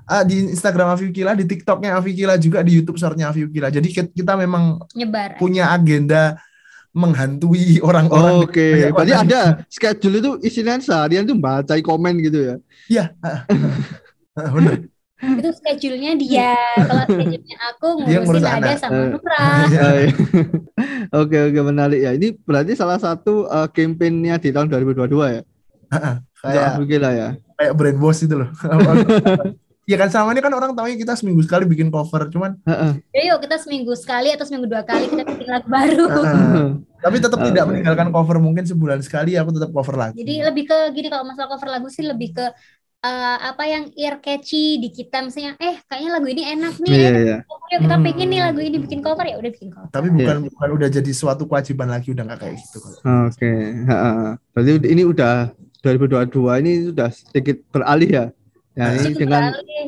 Ah, 0.02 0.26
di 0.26 0.50
Instagram 0.50 0.98
Afiukila, 0.98 1.30
di 1.38 1.46
TikToknya 1.46 1.94
Afiukila 1.94 2.34
juga, 2.34 2.58
di 2.66 2.74
YouTube 2.74 2.98
shortnya 2.98 3.30
Afiukila. 3.30 3.70
Jadi 3.70 3.86
ki- 3.86 4.10
kita 4.12 4.34
memang 4.34 4.82
Nyebar. 4.98 5.38
punya 5.38 5.70
agenda 5.70 6.42
menghantui 6.90 7.78
orang-orang. 7.80 8.42
Oke, 8.44 8.82
Kayak 8.82 8.92
berarti 8.92 9.14
ada 9.14 9.40
schedule 9.70 10.18
itu 10.18 10.30
isinya 10.42 10.74
seharian 10.76 11.22
tuh 11.22 11.38
baca 11.38 11.72
komen 11.78 12.18
gitu 12.18 12.38
ya. 12.42 12.54
Iya. 12.90 13.04
Ah, 13.22 13.46
Bener. 14.58 14.91
Itu 15.38 15.50
schedule-nya 15.54 16.12
dia. 16.18 16.54
Kalau 16.82 17.04
schedule-nya 17.06 17.56
aku 17.70 17.86
ngurusin 18.02 18.22
ngurus 18.26 18.44
ada 18.44 18.70
sama 18.74 18.92
Eh. 18.92 19.08
Nura. 19.14 19.44
Oh, 19.46 19.66
iya. 19.72 19.84
Oke 21.14 21.36
oke 21.50 21.60
menarik 21.62 22.00
ya. 22.02 22.10
Ini 22.18 22.34
berarti 22.42 22.72
salah 22.74 22.98
satu 22.98 23.46
uh, 23.46 23.68
campaign-nya 23.70 24.42
di 24.42 24.50
tahun 24.50 24.66
2022 24.66 25.36
ya. 25.38 25.42
Kayak 26.42 26.64
Afikila 26.74 27.10
ya. 27.14 27.28
kayak 27.54 27.72
brand 27.78 27.98
boss 28.02 28.24
itu 28.26 28.34
loh. 28.34 28.50
Iya 29.82 29.98
kan 29.98 30.14
sama 30.14 30.30
ini 30.30 30.38
kan 30.38 30.54
orang 30.54 30.78
tahu 30.78 30.94
kita 30.94 31.18
seminggu 31.18 31.42
sekali 31.42 31.66
bikin 31.66 31.90
cover, 31.90 32.30
cuman 32.30 32.54
Heeh. 32.62 33.02
Ya 33.18 33.34
yuk 33.34 33.42
kita 33.42 33.58
seminggu 33.58 33.90
sekali 33.98 34.30
atau 34.30 34.46
seminggu 34.46 34.70
dua 34.70 34.86
kali 34.86 35.10
kita 35.10 35.26
bikin 35.26 35.48
lagu 35.50 35.66
baru. 35.66 36.06
tapi 37.02 37.18
tetap 37.18 37.42
tidak 37.42 37.66
meninggalkan 37.66 38.14
cover 38.14 38.38
mungkin 38.38 38.62
sebulan 38.62 39.02
sekali 39.02 39.34
aku 39.34 39.50
tetap 39.50 39.74
cover 39.74 39.98
lagi. 39.98 40.22
Jadi 40.22 40.34
lebih 40.46 40.70
ke 40.70 40.78
gini 40.94 41.10
kalau 41.10 41.26
masalah 41.26 41.50
cover 41.58 41.66
lagu 41.66 41.90
sih 41.90 42.06
lebih 42.06 42.30
ke 42.30 42.46
eh, 43.02 43.10
apa 43.44 43.62
yang 43.64 43.84
ear 43.92 44.16
catchy 44.18 44.78
di 44.78 44.88
kita 44.88 45.20
misalnya 45.20 45.58
eh 45.58 45.82
kayaknya 45.82 46.10
lagu 46.12 46.26
ini 46.26 46.42
enak 46.48 46.74
nih 46.78 46.90
Iya 46.90 47.02
eh, 47.04 47.14
iya. 47.20 47.38
yuk 47.42 47.80
kita 47.80 47.94
Hmm. 47.94 48.04
pengen 48.04 48.28
nih 48.28 48.40
lagu 48.40 48.60
ini 48.60 48.76
bikin 48.78 49.00
cover 49.00 49.24
ya 49.24 49.36
udah 49.36 49.50
bikin 49.50 49.68
cover 49.68 49.88
Tapi 49.88 50.08
bukan 50.08 50.36
bukan 50.46 50.68
udah 50.72 50.88
jadi 50.88 51.12
suatu 51.12 51.42
kewajiban 51.44 51.88
lagi 51.88 52.10
udah 52.10 52.24
nggak 52.24 52.38
kayak 52.38 52.56
gitu. 52.56 52.78
kalau. 52.78 53.26
Oke. 53.26 53.52
Heeh. 53.82 54.26
Berarti 54.50 54.70
ini 54.86 55.02
udah 55.02 55.34
2022 55.80 56.30
ini 56.58 56.72
sudah 56.86 57.08
sedikit 57.10 57.56
beralih 57.68 58.10
ya. 58.10 58.24
Ya 58.72 58.86
ini 58.94 59.12
dengan 59.12 59.42
beralih. 59.50 59.86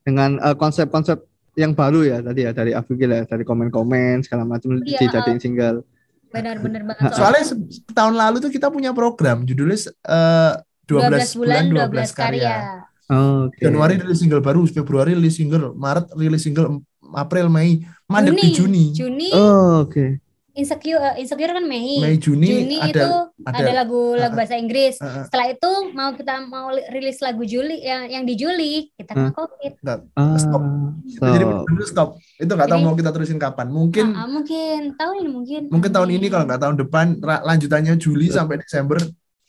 dengan 0.00 0.30
uh, 0.38 0.54
konsep-konsep 0.54 1.18
yang 1.54 1.70
baru 1.70 2.02
ya 2.02 2.18
tadi 2.18 2.40
ya 2.40 2.50
dari 2.50 2.70
Afikila 2.70 3.14
ya, 3.16 3.24
dari 3.24 3.42
komen-komen 3.42 4.22
segala 4.22 4.42
macam 4.42 4.78
Iya, 4.80 4.98
dijadiin 5.00 5.38
single. 5.38 5.82
benar-benar 6.26 6.82
banget 6.84 7.14
Soalnya 7.14 7.46
tahun 7.88 8.14
lalu 8.14 8.36
tuh 8.40 8.50
kita 8.50 8.66
punya 8.66 8.90
program 8.90 9.42
judulnya 9.42 9.78
eh, 9.86 10.52
12, 10.84 11.34
12 11.34 11.38
bulan 11.38 11.62
12 11.66 12.10
karya. 12.10 12.14
karya. 12.14 12.56
Oke. 13.04 13.60
Januari 13.60 13.94
rilis 13.96 14.18
single 14.18 14.40
baru, 14.40 14.64
Februari 14.64 15.12
rilis 15.12 15.34
single, 15.34 15.72
Maret 15.74 16.08
rilis 16.14 16.40
single, 16.40 16.80
April, 17.12 17.48
Mei, 17.48 17.80
mandek 18.04 18.32
di 18.34 18.48
Juni. 18.50 18.84
Juni 18.90 19.28
Oh, 19.30 19.84
oke. 19.84 20.20
Insecure, 20.54 21.02
eh, 21.02 21.18
Insecure 21.18 21.50
kan 21.50 21.66
Mei. 21.66 21.98
Mei 21.98 22.14
Juni, 22.14 22.46
Juni 22.46 22.78
ada 22.78 22.88
itu 22.88 23.08
ada- 23.42 23.58
ada, 23.58 23.70
lagu 23.74 24.14
lagu 24.14 24.32
uh, 24.32 24.38
bahasa 24.38 24.54
Inggris. 24.54 24.96
uh, 24.96 25.04
uh. 25.04 25.24
Setelah 25.26 25.50
itu 25.50 25.70
mau 25.90 26.14
kita 26.14 26.46
mau 26.46 26.70
li- 26.70 26.86
rilis 26.88 27.18
lagu 27.18 27.42
Juli 27.42 27.82
yang 27.82 28.06
yang 28.06 28.22
di 28.22 28.34
Juli 28.34 28.86
kita 28.94 29.12
kena 29.12 29.34
Covid. 29.34 29.82
Ah, 30.14 30.38
Stop. 30.38 30.62
so. 31.10 31.26
jadi 31.26 31.42
bener-bener 31.42 31.84
stop. 31.84 32.08
Itu 32.38 32.54
nggak 32.54 32.70
tahu 32.70 32.80
mau 32.80 32.94
kita 32.94 33.10
terusin 33.10 33.34
kapan. 33.36 33.66
Mungkin 33.66 34.06
Ah, 34.08 34.24
ah, 34.24 34.28
mungkin 34.30 34.94
tahun 34.94 35.14
ini 35.18 35.28
mungkin. 35.28 35.62
mungkin 35.68 35.90
tahun 35.90 36.08
ini 36.14 36.26
kalau 36.28 36.44
nggak 36.46 36.62
tahun 36.62 36.76
depan 36.78 37.06
lanjutannya 37.20 37.94
Juli 37.96 38.30
sampai 38.30 38.62
Desember 38.62 39.02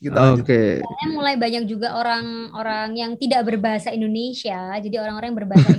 kita. 0.05 0.17
Oke. 0.35 0.61
Soalnya 0.79 1.09
mulai 1.11 1.35
banyak 1.35 1.63
juga 1.65 1.93
orang-orang 1.93 2.89
yang 2.93 3.11
tidak 3.15 3.41
berbahasa 3.43 3.89
Indonesia, 3.89 4.57
jadi 4.77 4.95
orang-orang 4.99 5.27
yang 5.29 5.39
berbahasa 5.39 5.71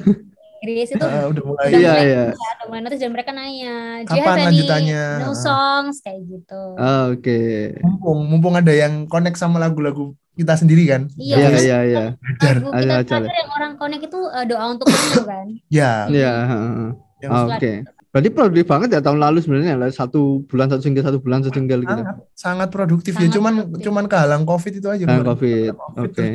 Inggris 0.56 0.88
itu 0.88 0.98
Uh, 0.98 1.28
udah 1.30 1.42
mulai 1.44 1.64
udah 1.64 1.78
Iya, 1.78 1.92
mulai 1.92 2.04
iya. 2.04 2.24
ya, 2.26 2.48
udah 2.56 2.66
mulai 2.66 2.80
notice 2.82 2.98
dan 2.98 3.12
mereka 3.12 3.30
nanya, 3.30 3.74
do 3.98 4.10
you 4.10 4.16
Kapan 4.16 4.26
have 4.26 4.38
any 4.40 4.44
lanjutannya? 4.48 5.04
no 5.20 5.28
Ah. 5.28 5.36
songs 5.36 5.96
kayak 6.00 6.20
gitu. 6.24 6.62
Oke. 7.06 7.40
mumpung 7.78 8.18
mumpung 8.26 8.54
ada 8.54 8.72
yang 8.72 9.06
connect 9.06 9.36
sama 9.36 9.56
lagu-lagu 9.56 10.04
kita 10.32 10.52
sendiri 10.52 10.84
kan. 10.84 11.08
Iya, 11.14 11.36
Iya, 11.38 11.48
iya, 11.56 11.78
iya. 11.82 12.04
Belajar. 12.14 12.54
lagu 12.58 12.72
kita 12.72 13.04
terakhir 13.06 13.36
yang 13.36 13.52
orang 13.52 13.72
connect 13.76 14.02
itu 14.04 14.20
eh, 14.26 14.44
doa 14.44 14.64
untuk 14.66 14.86
kamu 14.86 15.22
kan. 15.24 15.46
Ya. 15.68 15.92
Iya, 16.06 16.32
heeh. 16.44 16.88
yang 17.16 17.32
Oke. 17.48 17.72
Berarti 18.16 18.32
produktif 18.32 18.64
banget 18.64 18.88
ya 18.96 19.04
tahun 19.04 19.20
lalu 19.20 19.44
sebenarnya 19.44 19.76
lah 19.76 19.92
satu 19.92 20.40
bulan 20.48 20.72
satu 20.72 20.88
single 20.88 21.04
satu 21.04 21.20
bulan 21.20 21.44
satu 21.44 21.60
single 21.60 21.84
gitu. 21.84 22.00
sangat, 22.00 22.16
sangat 22.32 22.68
produktif 22.72 23.12
ya. 23.12 23.28
Sangat 23.28 23.34
Cuman 23.36 23.52
produktif. 23.60 23.84
cuman 23.84 24.04
kehalang 24.08 24.44
COVID 24.48 24.72
itu 24.72 24.88
aja. 24.88 25.04
Kemarin. 25.04 25.26
Covid. 25.28 25.72
Oke. 26.00 26.26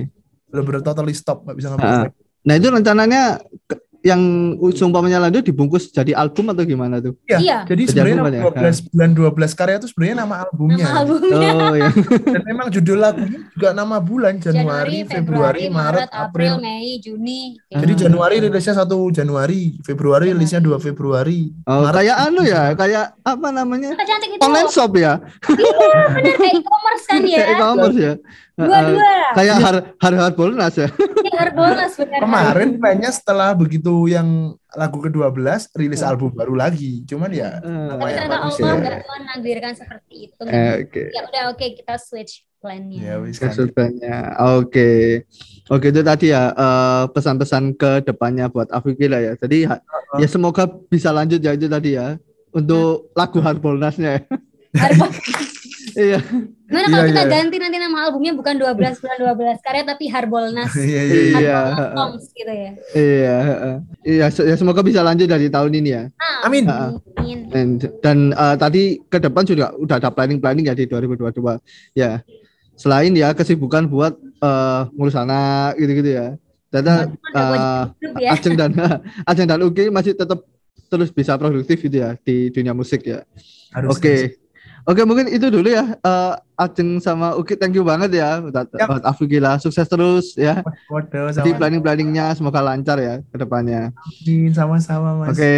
Bener-bener 0.54 0.82
totally 0.86 1.18
stop 1.18 1.42
nggak 1.42 1.58
bisa 1.58 1.74
ngapain. 1.74 1.90
Ah. 1.90 2.06
Nah 2.46 2.54
itu 2.54 2.68
rencananya 2.70 3.42
yang 4.02 4.22
sumpamanya 4.72 5.22
lanjut 5.22 5.44
dibungkus 5.44 5.88
jadi 5.88 6.14
album 6.14 6.50
atau 6.50 6.64
gimana 6.64 6.98
tuh? 6.98 7.14
Iya. 7.24 7.38
Iya. 7.38 7.58
Jadi 7.64 7.82
Jadi 7.86 7.92
sebenarnya 7.94 8.16
album 8.16 8.34
nama 8.34 8.66
ya? 8.66 8.74
12 8.74 8.90
bulan 8.90 9.10
12 9.14 9.54
karya 9.54 9.76
itu 9.78 9.88
sebenarnya 9.88 10.16
nama 10.18 10.36
albumnya. 10.42 10.84
Nama 10.84 10.98
albumnya 11.00 11.50
Oh 11.54 11.76
ya. 11.76 11.90
Dan 12.34 12.42
memang 12.44 12.68
judul 12.68 12.98
lagunya 12.98 13.40
juga 13.52 13.70
nama 13.72 13.96
bulan 13.98 14.34
Januari, 14.36 14.98
Februari, 15.04 15.64
Maret, 15.68 16.10
April. 16.10 16.54
Mei, 16.58 16.98
Juni. 16.98 17.62
Jadi 17.68 17.92
Ah. 17.92 18.00
Januari 18.02 18.36
rilisnya 18.40 18.74
1 18.76 18.90
Januari, 19.12 19.62
Februari 19.82 20.32
rilisnya 20.32 20.58
2 20.58 20.78
Februari. 20.78 21.54
Oh 21.64 21.82
Maret- 21.82 21.96
kayak 21.96 22.18
anu 22.24 22.42
ya, 22.42 22.74
kayak 22.74 23.06
apa 23.22 23.48
namanya? 23.50 23.94
Apa 23.94 24.04
cantik 24.04 24.30
itu? 24.32 24.42
Online 24.42 24.68
shop 24.68 24.92
ya, 24.94 25.14
Iya, 25.48 25.78
bener 26.12 26.36
kayak 26.36 26.56
e-commerce 26.58 27.06
kan 27.06 27.22
ya. 27.28 27.38
kayak 27.38 27.50
e-commerce 27.54 28.00
ya. 28.00 28.14
Dua-dua. 28.52 29.12
Kayak 29.34 29.56
har 29.58 29.76
har 29.96 30.14
harbolnas 30.20 30.76
ya. 30.76 30.90
Ini 31.42 31.50
Harbolnas 31.50 31.94
bener. 31.96 32.20
Kemarin 32.20 32.70
kayaknya 32.78 33.10
setelah 33.10 33.50
begitu 33.52 33.94
yang 34.06 34.28
lagu 34.72 34.98
ke-12 35.00 35.42
rilis 35.74 36.00
Hmm. 36.00 36.10
album 36.10 36.30
baru 36.32 36.54
lagi. 36.54 37.02
Cuman 37.04 37.30
ya 37.30 37.58
Tapi 37.58 37.68
Lumayan 37.92 38.18
ternyata 38.22 38.38
Allah 38.38 38.56
ya. 38.62 38.74
nggak 38.78 38.98
menakdirkan 39.04 39.74
seperti 39.74 40.14
itu. 40.24 40.42
Eh, 40.44 40.74
Oke. 40.82 41.04
Ya 41.08 41.22
udah 41.24 41.44
oke 41.50 41.66
kita 41.76 41.96
switch 41.98 42.34
plannya. 42.58 43.00
ya 43.02 43.16
wis 43.18 43.36
kan. 43.36 43.50
Maksudnya, 43.50 44.18
oke, 44.56 44.90
oke 45.68 45.86
itu 45.88 46.02
tadi 46.02 46.26
ya 46.28 46.44
eh, 46.50 47.04
pesan-pesan 47.10 47.64
ke 47.74 47.92
depannya 48.04 48.46
buat 48.48 48.70
Afiki 48.70 49.06
lah 49.06 49.20
ya. 49.20 49.34
Jadi 49.36 49.66
ha- 49.66 49.82
ya 50.16 50.28
semoga 50.28 50.64
bisa 50.88 51.10
lanjut 51.10 51.38
ya 51.38 51.52
itu 51.52 51.66
tadi 51.66 51.96
ya 51.96 52.22
untuk 52.50 53.10
lagu 53.12 53.40
Harbolnasnya. 53.40 54.12
ya. 54.14 54.24
Iya. 55.94 56.20
Gimana 56.66 56.88
kalau 56.88 57.04
Iya, 57.04 57.10
kita 57.12 57.22
iya. 57.22 57.32
ganti 57.32 57.56
nanti 57.60 57.78
nama 57.78 57.98
albumnya 58.08 58.32
bukan 58.32 58.56
12 58.56 59.02
bulan 59.04 59.18
12 59.20 59.60
karya 59.60 59.84
tapi 59.84 60.06
Harbolnas. 60.08 60.72
Iya 60.74 61.02
iya. 61.04 61.04
iya. 61.04 61.40
Iya. 61.40 61.60
Songs 61.92 62.26
gitu 62.32 62.54
ya. 62.54 62.72
Iya, 62.92 63.36
heeh. 63.44 63.76
iya, 64.08 64.26
se- 64.28 64.48
ya 64.48 64.56
semoga 64.56 64.80
bisa 64.80 65.04
lanjut 65.04 65.28
dari 65.28 65.48
tahun 65.48 65.72
ini 65.76 65.90
ya. 65.92 66.04
Amin. 66.42 66.64
Amin. 66.66 67.40
Dan, 67.52 67.68
dan 68.00 68.18
eh, 68.32 68.56
tadi 68.56 68.84
ke 69.04 69.18
depan 69.20 69.44
juga 69.44 69.76
udah 69.76 70.00
ada 70.00 70.10
planning-planning 70.10 70.66
ya 70.68 70.76
di 70.76 70.88
2022. 70.88 71.60
Ya, 71.92 72.24
selain 72.74 73.12
ya 73.14 73.36
kesibukan 73.36 73.86
buat 73.86 74.16
eh, 74.18 74.82
ngurus 74.96 75.16
anak 75.16 75.76
gitu-gitu 75.76 76.12
ya. 76.16 76.28
Hidup 76.72 78.16
ya. 78.16 78.32
Ajeng 78.32 78.56
dan 78.56 78.72
Ajeng 79.30 79.48
dan 79.48 79.60
Uki 79.62 79.92
masih 79.92 80.16
tetap 80.16 80.40
terus 80.88 81.12
bisa 81.12 81.36
produktif 81.36 81.80
gitu 81.80 82.00
ya 82.00 82.16
di 82.20 82.48
dunia 82.48 82.72
musik 82.72 83.04
ya. 83.04 83.28
Oke. 83.88 84.41
Oke 84.90 85.06
mungkin 85.06 85.30
itu 85.30 85.48
dulu 85.54 85.70
ya 85.70 85.94
eh, 85.94 86.34
Ajeng 86.62 87.02
sama 87.02 87.34
Uki 87.34 87.58
thank 87.58 87.74
you 87.74 87.82
banget 87.82 88.14
ya 88.22 88.38
buat, 88.38 88.54
Yap. 88.54 89.58
sukses 89.58 89.90
terus 89.90 90.38
ya. 90.38 90.62
Waduh, 90.94 91.34
Jadi 91.34 91.58
sama 91.58 91.58
planning-planningnya 91.58 92.26
semoga 92.38 92.62
lancar 92.62 93.02
ya 93.02 93.18
ke 93.26 93.38
depannya. 93.42 93.90
sama-sama 94.54 95.26
Mas. 95.26 95.34
Oke, 95.34 95.54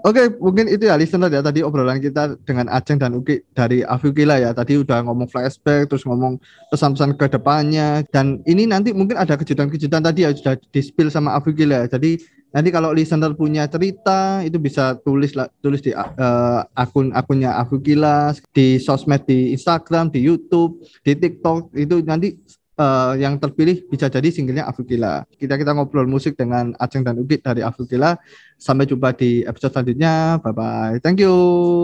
oke 0.00 0.22
mungkin 0.40 0.72
itu 0.72 0.88
ya 0.88 0.96
listener 0.96 1.28
ya 1.28 1.44
tadi 1.44 1.60
obrolan 1.60 2.00
kita 2.00 2.40
dengan 2.48 2.72
Aceng 2.72 2.96
dan 2.96 3.12
Uki 3.20 3.44
dari 3.52 3.84
Afukila 3.84 4.40
ya. 4.40 4.56
Tadi 4.56 4.80
udah 4.80 5.04
ngomong 5.04 5.28
flashback, 5.28 5.92
terus 5.92 6.08
ngomong 6.08 6.40
pesan-pesan 6.72 7.20
ke 7.20 7.28
depannya 7.28 8.00
dan 8.08 8.40
ini 8.48 8.64
nanti 8.64 8.96
mungkin 8.96 9.20
ada 9.20 9.36
kejutan-kejutan 9.36 10.00
tadi 10.08 10.24
ya 10.24 10.32
sudah 10.32 10.56
di-spill 10.72 11.12
sama 11.12 11.36
Afukila. 11.36 11.84
ya. 11.84 12.00
Jadi 12.00 12.16
nanti 12.56 12.72
kalau 12.72 12.96
listener 12.96 13.36
punya 13.36 13.68
cerita 13.68 14.40
itu 14.40 14.56
bisa 14.56 14.96
tulis 15.04 15.36
lah 15.36 15.44
tulis 15.60 15.84
di 15.84 15.92
eh, 15.92 16.60
akun 16.72 17.12
akunnya 17.12 17.52
Afukila 17.60 18.32
di 18.56 18.80
sosmed 18.80 19.28
di 19.28 19.52
Instagram, 19.52 20.08
di 20.08 20.24
YouTube, 20.24 20.80
di 21.04 21.12
TikTok 21.12 21.76
itu 21.76 22.00
nanti 22.00 22.32
eh, 22.80 23.12
yang 23.20 23.36
terpilih 23.36 23.84
bisa 23.92 24.08
jadi 24.08 24.32
singlenya 24.32 24.64
Afukila. 24.64 25.28
Kita 25.36 25.60
kita 25.60 25.76
ngobrol 25.76 26.08
musik 26.08 26.32
dengan 26.40 26.72
Aceng 26.80 27.04
dan 27.04 27.20
Uki 27.20 27.44
dari 27.44 27.60
Afukila. 27.60 28.16
Sampai 28.56 28.88
jumpa 28.88 29.12
di 29.12 29.44
episode 29.44 29.76
selanjutnya. 29.76 30.40
Bye 30.40 30.56
bye. 30.56 30.96
Thank 31.04 31.20
you 31.20 31.36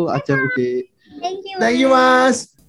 Aceng 0.09 0.41
Uki. 0.41 0.89
Thank 1.21 1.45
you. 1.45 1.57
Thank 1.61 1.77
you 1.85 1.93
Mas. 1.93 2.62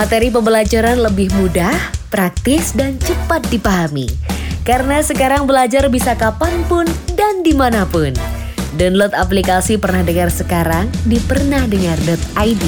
Materi 0.00 0.32
pembelajaran 0.32 0.96
lebih 0.96 1.28
mudah, 1.36 1.76
praktis, 2.08 2.72
dan 2.72 2.96
cepat 3.04 3.44
dipahami. 3.52 4.08
Karena 4.64 5.04
sekarang 5.04 5.44
belajar 5.44 5.92
bisa 5.92 6.16
kapan 6.16 6.64
pun 6.72 6.88
dan 7.20 7.44
di 7.44 7.52
mana 7.52 7.84
pun. 7.84 8.16
Download 8.80 9.12
aplikasi 9.12 9.76
Pernah 9.76 10.00
Dengar 10.00 10.32
sekarang 10.32 10.88
di 11.04 11.20
pernahdengar.id. 11.20 12.64